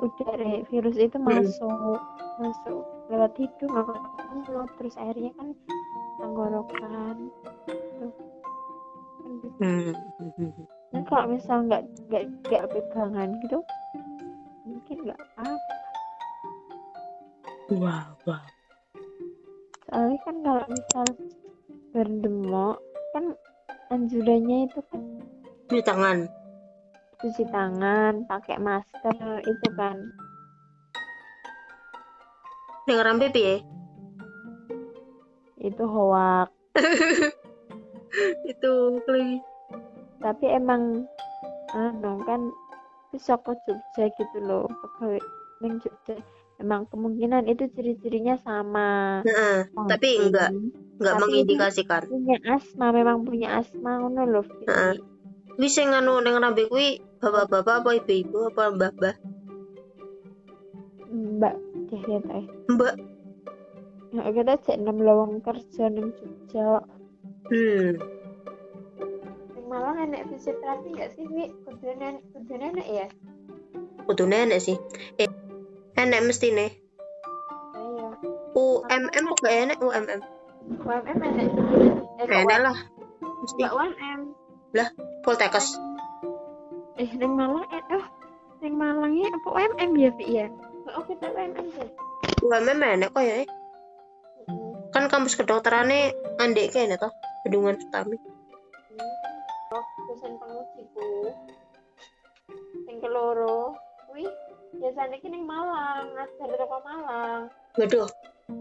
udara 0.02 0.64
virus 0.72 0.98
itu 0.98 1.18
Hmm. 1.20 1.28
masuk 1.30 2.00
masuk 2.40 2.82
lewat 3.12 3.32
hidung 3.40 3.72
lewat 3.72 4.02
mulut 4.34 4.70
terus 4.80 4.96
akhirnya 5.00 5.32
kan 5.40 5.48
tenggorokan 6.20 7.16
Tuh. 8.00 8.14
Kan 9.60 9.94
hmm. 10.38 10.54
Dan 10.94 11.02
kalau 11.10 11.26
misal 11.28 11.66
nggak 11.68 11.84
nggak 12.08 12.24
nggak 12.48 12.64
pegangan 12.72 13.30
gitu 13.44 13.60
Wow, 17.66 18.14
wow. 18.30 18.46
soalnya 19.86 20.18
kan 20.22 20.36
kalau 20.44 20.66
misal 20.70 21.08
berdemo 21.90 22.68
kan 23.10 23.26
anjurannya 23.90 24.70
itu 24.70 24.80
kan 24.90 25.02
Cuci 25.66 25.82
tangan. 25.82 26.18
cuci 27.18 27.44
tangan 27.50 28.14
pakai 28.28 28.58
masker 28.60 29.18
itu 29.42 29.68
kan 29.74 29.98
Dengeran 32.86 33.18
pipi 33.18 33.42
ya? 33.42 33.58
itu 35.58 35.84
hoak 35.84 36.54
Itu 38.46 38.74
kli. 39.04 39.42
tapi 40.22 40.46
emang 40.48 41.10
anu 41.74 42.22
kan 42.24 42.42
bisa 43.10 43.34
ke 43.38 43.58
Jogja 43.66 44.06
gitu 44.14 44.38
loh 44.40 44.70
pegawai 44.70 45.18
neng 45.60 45.82
Jogja 45.82 46.14
emang 46.56 46.88
kemungkinan 46.88 47.46
itu 47.46 47.68
ciri-cirinya 47.72 48.40
sama 48.40 49.20
Heeh, 49.22 49.68
tapi 49.86 50.10
enggak 50.20 50.50
enggak 50.96 51.14
Tapi 51.14 51.22
mengindikasikan. 51.22 52.02
punya 52.08 52.38
asma 52.48 52.88
memang 52.90 53.24
punya 53.24 53.60
asma 53.60 54.00
ngono 54.00 54.24
Vivi. 54.42 54.66
Heeh. 54.66 54.96
Wis 55.56 55.72
sing 55.72 55.88
anu 55.90 56.20
ning 56.20 56.36
rambe 56.36 56.68
kuwi 56.68 57.00
bapak-bapak 57.20 57.76
apa 57.82 57.90
ibu-ibu 57.96 58.52
apa 58.52 58.64
mbah-mbah? 58.72 59.16
mbak 61.16 61.56
ya 61.96 62.20
teh 62.20 62.44
Mbak. 62.68 62.96
ya 64.12 64.24
kita 64.32 64.54
cek 64.60 64.78
enam 64.80 65.00
lowong 65.00 65.40
kerja 65.40 65.88
neng 65.88 66.12
Jogja 66.12 66.84
Hmm. 67.46 68.02
Malang 69.70 69.98
enek 70.02 70.28
fisioterapi 70.28 70.88
nggak 70.92 71.10
sih 71.14 71.26
Wi 71.30 71.46
kudune 71.64 72.10
kudune 72.34 72.84
ya 72.84 73.08
Kudu 74.06 74.26
nenek 74.26 74.60
sih. 74.60 74.78
Eh, 75.18 75.30
enek 75.96 76.22
mesti 76.28 76.48
nih. 76.52 76.72
ayo 77.76 78.06
UMM 78.56 79.24
kok 79.32 79.40
gak 79.44 79.56
enek 79.64 79.78
UMM? 79.80 80.22
UMM 80.82 81.20
enek 81.24 81.48
eh 82.20 82.26
Enek 82.26 82.60
lah. 82.60 82.78
Mesti 83.44 83.62
nggak 83.62 83.76
UMM 83.76 84.20
Poltekkes. 85.24 85.68
eh 86.96 87.10
neng 87.20 87.36
Malang 87.36 87.68
eh 87.72 87.84
oh 87.92 88.06
neng 88.64 88.74
Malangnya 88.76 89.28
apa 89.28 89.48
UMM 89.52 89.92
ya 89.96 90.10
Vi 90.16 90.26
ya 90.32 90.46
oh 90.90 91.04
kita 91.04 91.28
UMM 91.32 91.66
sih 91.76 91.90
UMM 92.42 92.80
enek 92.80 93.10
kok 93.12 93.24
ya. 93.24 93.44
eh. 93.44 93.48
Kan 94.92 95.12
kampus 95.12 95.36
kedokterannya 95.36 96.16
andek 96.40 96.72
kayaknya 96.72 96.96
toh. 96.96 97.12
Bendungan 97.44 97.76
Utami. 97.76 98.16
oh 99.76 99.86
dosen 100.08 100.34
pengujiku 100.40 101.08
yang 102.88 102.98
keloro 103.04 103.55
biasanya 104.86 105.18
ki 105.18 105.28
neng 105.28 105.44
Malang 105.44 106.14
ngajar 106.14 106.46
di 106.46 106.56
toko 106.56 106.78
Malang 106.80 107.42
Waduh. 107.76 108.06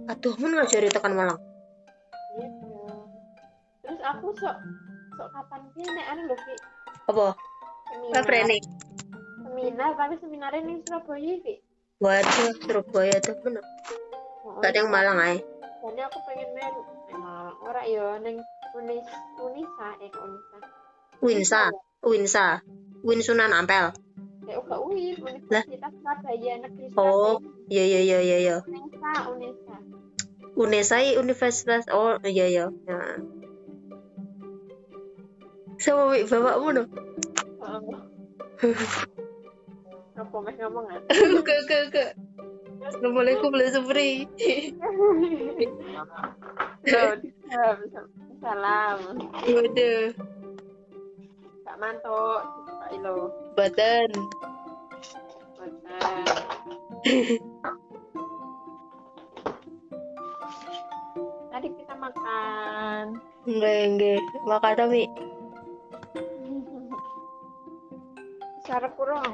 Aduh, 0.08 0.32
mun 0.40 0.56
ngajari 0.56 0.88
tekan 0.88 1.12
Malang. 1.12 1.36
gitu 2.32 2.72
terus 3.78 4.00
aku 4.02 4.32
sok 4.34 4.56
sok 5.14 5.28
kapan 5.30 5.60
sih 5.70 5.84
nek 5.84 6.06
anu 6.08 6.22
lho 6.24 6.36
Vi 6.40 6.54
Apa? 7.04 7.26
seminar 7.86 8.24
ini? 8.42 8.58
seminar 9.38 9.90
tapi 9.94 10.14
seminarnya 10.18 10.60
ning 10.62 10.80
Surabaya 10.82 11.34
Vi 11.38 11.54
Waduh, 12.00 12.50
Surabaya 12.58 13.16
tuh 13.20 13.36
bener. 13.38 13.62
Oh, 14.42 14.58
Gak 14.58 14.72
ada 14.72 14.78
yang 14.78 14.90
Malang 14.90 15.16
aja. 15.16 15.36
jadi 15.78 16.00
aku 16.02 16.18
pengen 16.24 16.48
neng 16.50 16.74
Malang 17.12 17.56
ora 17.60 17.82
yo 17.84 18.16
neng 18.18 18.40
Unis 18.74 19.06
Unisa 19.38 19.88
eh 20.00 20.10
Unisa 20.10 20.58
Winsa, 21.20 21.62
Winsa, 22.02 22.46
Win 23.00 23.20
Sunan 23.20 23.54
Ampel. 23.54 23.94
Ya 24.44 24.54
uga 24.60 24.76
UIN 24.80 25.16
Universitas 25.20 25.92
Surabaya 26.00 26.52
Negeri 26.60 26.86
Oh. 26.94 27.40
Surabaya 27.40 27.54
Iya 27.72 27.84
iya 27.84 28.00
iya 28.04 28.18
iya 28.20 28.36
iya. 28.44 28.56
Unesa 28.68 29.12
Unesa 29.32 29.74
Unesa 30.54 30.96
i 31.00 31.16
Universitas. 31.16 31.84
Oh 31.90 32.20
iya 32.22 32.46
iya. 32.46 32.66
Ya. 32.84 32.98
Sama 35.80 36.12
wi 36.12 36.22
bapakmu 36.28 36.68
no? 36.76 36.82
Oh. 37.64 37.80
apa 40.14 40.36
meh 40.46 40.54
ngomong 40.62 40.86
Ke 41.42 41.56
ke 41.66 41.78
ke. 41.90 42.04
Assalamualaikum 42.84 43.50
Supri. 43.72 44.28
Salam 48.44 48.98
Waduh, 49.48 50.12
Kak 51.64 51.76
Manto 51.80 52.20
Kak 52.68 52.90
Ilo 52.92 53.43
badan. 53.56 54.10
Boten. 55.54 56.50
Tadi 61.50 61.68
kita 61.70 61.94
makan. 61.94 63.04
Enggak 63.46 63.76
enggak. 63.86 64.20
Makan 64.44 64.72
tapi 64.74 65.02
Cara 68.64 68.88
kurang. 68.96 69.28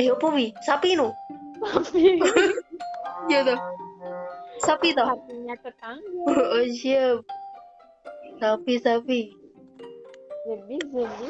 eh 0.00 0.08
apa 0.08 0.26
wi? 0.32 0.56
Sapi 0.64 0.96
no? 0.96 1.12
Tapi 1.60 2.16
Iya 3.28 3.40
toh. 3.44 3.58
Sapi 4.64 4.96
toh. 4.96 5.04
hatinya 5.04 5.54
tetangga. 5.60 6.32
Oh 6.56 6.64
siap. 6.72 7.20
Sapi 8.40 8.74
sapi. 8.80 9.20
Jadi 10.48 10.76
jadi. 10.90 11.28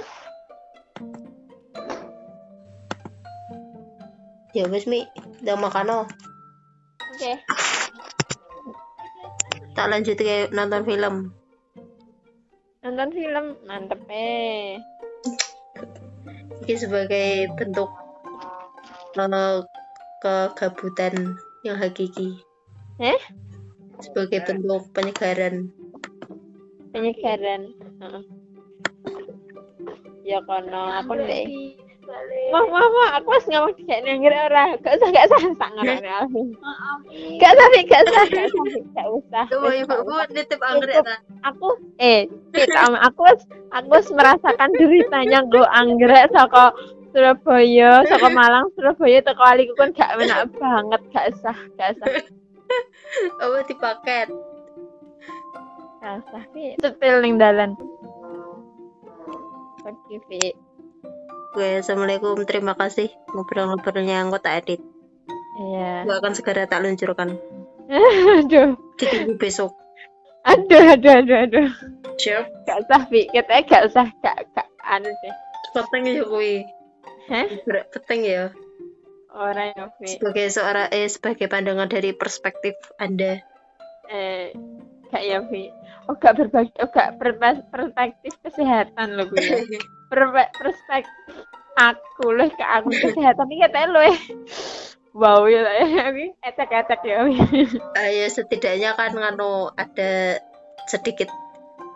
Ya 4.52 4.68
wes 4.68 4.84
mi, 4.84 5.08
udah 5.40 5.56
makan 5.56 5.84
no. 5.88 5.98
Oke. 7.16 7.40
Tak 9.72 9.88
lanjut 9.88 10.20
ke 10.20 10.52
nonton 10.52 10.84
film. 10.84 11.32
Nonton 12.84 13.08
film 13.16 13.46
mantep 13.64 14.04
eh. 14.12 14.76
Ini 16.68 16.74
sebagai 16.76 17.48
bentuk 17.56 17.88
eh, 19.16 19.60
kegabutan 20.20 21.40
yang 21.64 21.80
hakiki. 21.80 22.36
Eh? 23.00 23.20
Sebagai 24.04 24.44
bentuk 24.44 24.84
penyegaran. 24.92 25.72
Penyegaran. 26.92 27.72
Heeh. 28.04 28.24
Ya 30.28 30.38
kono 30.44 30.92
aku 31.00 31.16
ndek. 31.16 31.81
Mah 32.52 32.64
mah 32.68 32.86
mah 32.86 33.08
aku 33.16 33.28
wis 33.32 33.46
ngomong 33.48 33.72
dikek 33.78 34.00
nangger 34.04 34.34
ora. 34.34 34.64
Gak 34.84 34.94
usah 35.00 35.08
gak 35.08 35.26
usah 35.32 35.40
sak 35.56 35.70
ngono 35.72 35.92
Alvin. 35.96 36.48
Gak 37.40 37.50
usah 37.56 37.66
gak 37.88 38.02
usah 38.04 38.24
gak 38.28 38.44
usah 38.52 38.64
gak 38.92 39.08
usah. 39.08 39.44
Coba 39.48 39.66
Wis, 39.72 39.80
ibu 39.80 39.88
gak 39.88 40.00
ibu 40.00 40.10
usah. 40.12 40.26
nitip 40.36 40.60
anggrek 40.60 40.96
ta. 41.00 41.14
aku 41.42 41.68
eh 41.96 42.20
am- 42.76 43.00
aku 43.00 43.22
aku 43.72 43.96
merasakan 44.12 44.70
deritanya 44.76 45.38
go 45.48 45.64
anggrek 45.64 46.28
saka 46.36 46.76
Surabaya, 47.12 48.08
saka 48.08 48.28
Malang, 48.32 48.72
Surabaya 48.72 49.20
teko 49.20 49.44
aliku 49.44 49.76
kan 49.76 49.92
gak 49.92 50.16
enak 50.16 50.48
banget, 50.56 51.00
gak 51.12 51.26
usah, 51.36 51.56
gak 51.76 51.92
usah. 51.92 52.08
Apa 53.44 53.58
di 53.68 53.74
paket? 53.76 54.28
Gak 56.00 56.14
usah 56.24 56.42
Fik. 56.56 56.80
Setil 56.80 57.16
ning 57.20 57.36
dalan. 57.36 57.76
Oke, 59.84 60.16
Fik. 60.24 60.56
Oke, 61.52 61.84
assalamualaikum. 61.84 62.48
Terima 62.48 62.72
kasih 62.72 63.12
ngobrol-ngobrolnya 63.28 64.24
yang 64.24 64.32
tak 64.40 64.64
edit. 64.64 64.80
Iya. 65.60 66.08
Gue 66.08 66.16
akan 66.16 66.32
segera 66.32 66.64
tak 66.64 66.80
luncurkan. 66.80 67.36
Aduh. 68.40 68.72
Ditunggu 68.96 69.36
besok. 69.36 69.76
Aduh, 70.48 70.96
aduh, 70.96 71.12
aduh, 71.20 71.38
aduh. 71.44 71.68
Siap. 72.16 72.64
Gak 72.64 72.88
usah, 72.88 73.04
Fik. 73.04 73.36
Katanya 73.36 73.62
gak 73.68 73.82
usah, 73.84 74.06
gak, 74.24 74.36
gak, 74.56 74.68
anu 74.80 75.12
deh. 75.12 75.34
Peteng 75.76 76.02
ya 76.08 76.24
kuwi. 76.24 76.64
Hah? 77.28 77.46
Peteng 77.92 78.20
ya. 78.24 78.48
Orang 79.36 79.76
ya, 79.76 79.84
Fik. 80.00 80.08
Sebagai 80.08 80.46
seorang 80.56 80.88
eh 80.88 81.04
sebagai 81.12 81.52
pandangan 81.52 81.92
dari 81.92 82.16
perspektif 82.16 82.80
Anda. 82.96 83.44
Eh, 84.08 84.56
gak 85.12 85.22
ya, 85.28 85.38
Fik. 85.44 85.68
Oh, 86.08 86.16
gak 86.16 86.34
berbagi, 86.40 86.72
oh, 86.80 86.88
gak 86.88 87.20
perspektif 87.20 88.32
kesehatan 88.40 89.20
loh 89.20 89.28
gue. 89.28 89.38
ya. 89.38 89.80
Perpe- 90.12 90.52
perspektif 90.56 91.44
aku 91.76 92.32
loh 92.36 92.48
ke 92.52 92.64
aku 92.64 92.92
kesehatan 92.92 93.48
ini 93.48 93.64
katanya 93.64 93.88
loh 93.92 94.02
eh. 94.04 94.18
Wow 95.12 95.44
ya, 95.44 95.60
ini 96.08 96.32
etek-etek 96.40 97.00
ya. 97.04 97.28
Wi. 97.28 97.36
Ayo 98.00 98.24
setidaknya 98.34 98.96
kan 98.96 99.12
nganu 99.12 99.68
ada 99.76 100.40
sedikit 100.88 101.28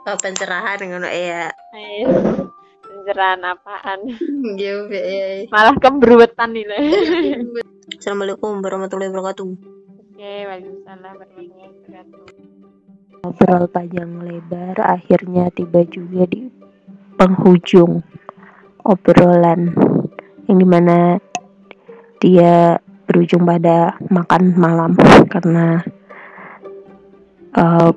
eh, 0.05 0.19
pencerahan 0.21 0.81
ngono 0.85 1.09
ya. 1.09 1.49
Eh, 1.73 2.05
Pencerahan 2.85 3.41
apaan? 3.45 4.01
Ya, 4.61 4.87
ya. 4.89 5.49
Malah 5.53 5.77
kembruwetan 5.81 6.55
nih 6.55 6.65
loh. 6.69 6.81
Assalamualaikum 7.97 8.63
warahmatullahi 8.63 9.11
wabarakatuh. 9.11 9.49
Oke, 10.17 10.33
waalaikumsalam 10.49 11.13
warahmatullahi 11.21 11.73
wabarakatuh. 11.83 12.46
Ngobrol 13.27 13.67
panjang 13.67 14.23
lebar 14.23 14.79
akhirnya 14.79 15.51
tiba 15.51 15.83
juga 15.83 16.31
di 16.31 16.47
penghujung 17.19 17.99
obrolan. 18.87 19.75
Yang 20.47 20.59
di 20.63 20.67
mana 20.71 21.19
dia 22.23 22.79
berujung 23.11 23.43
pada 23.43 23.99
makan 24.15 24.55
malam 24.55 24.95
karena 25.27 25.83
uh, 27.59 27.91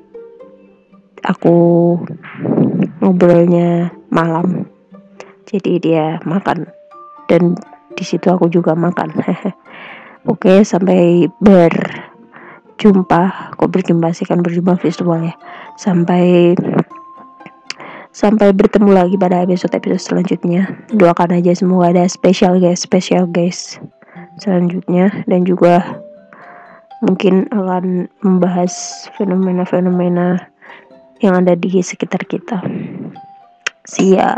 aku 1.22 1.58
ngobrolnya 2.98 3.94
malam. 4.10 4.66
Jadi 5.46 5.78
dia 5.78 6.18
makan 6.26 6.66
dan 7.30 7.54
di 7.94 8.02
situ 8.02 8.26
aku 8.34 8.50
juga 8.50 8.74
makan. 8.74 9.14
Oke 10.34 10.66
sampai 10.66 11.30
berjumpa 12.80 13.52
kok 13.60 13.68
berjumpa 13.68 14.08
sih 14.16 14.24
kan 14.24 14.40
berjumpa 14.40 14.80
visual 14.80 15.20
ya 15.20 15.36
sampai 15.76 16.56
sampai 18.08 18.56
bertemu 18.56 18.96
lagi 18.96 19.20
pada 19.20 19.44
episode 19.44 19.76
episode 19.76 20.00
selanjutnya 20.00 20.64
doakan 20.96 21.36
aja 21.36 21.52
semoga 21.52 21.92
ada 21.92 22.08
special 22.08 22.56
guys 22.56 22.80
special 22.80 23.28
guys 23.28 23.76
selanjutnya 24.40 25.12
dan 25.28 25.44
juga 25.44 26.00
mungkin 27.04 27.48
akan 27.52 28.08
membahas 28.24 29.04
fenomena-fenomena 29.16 30.40
yang 31.20 31.36
ada 31.36 31.56
di 31.56 31.80
sekitar 31.80 32.24
kita. 32.28 32.60
See 33.84 34.16
ya. 34.16 34.36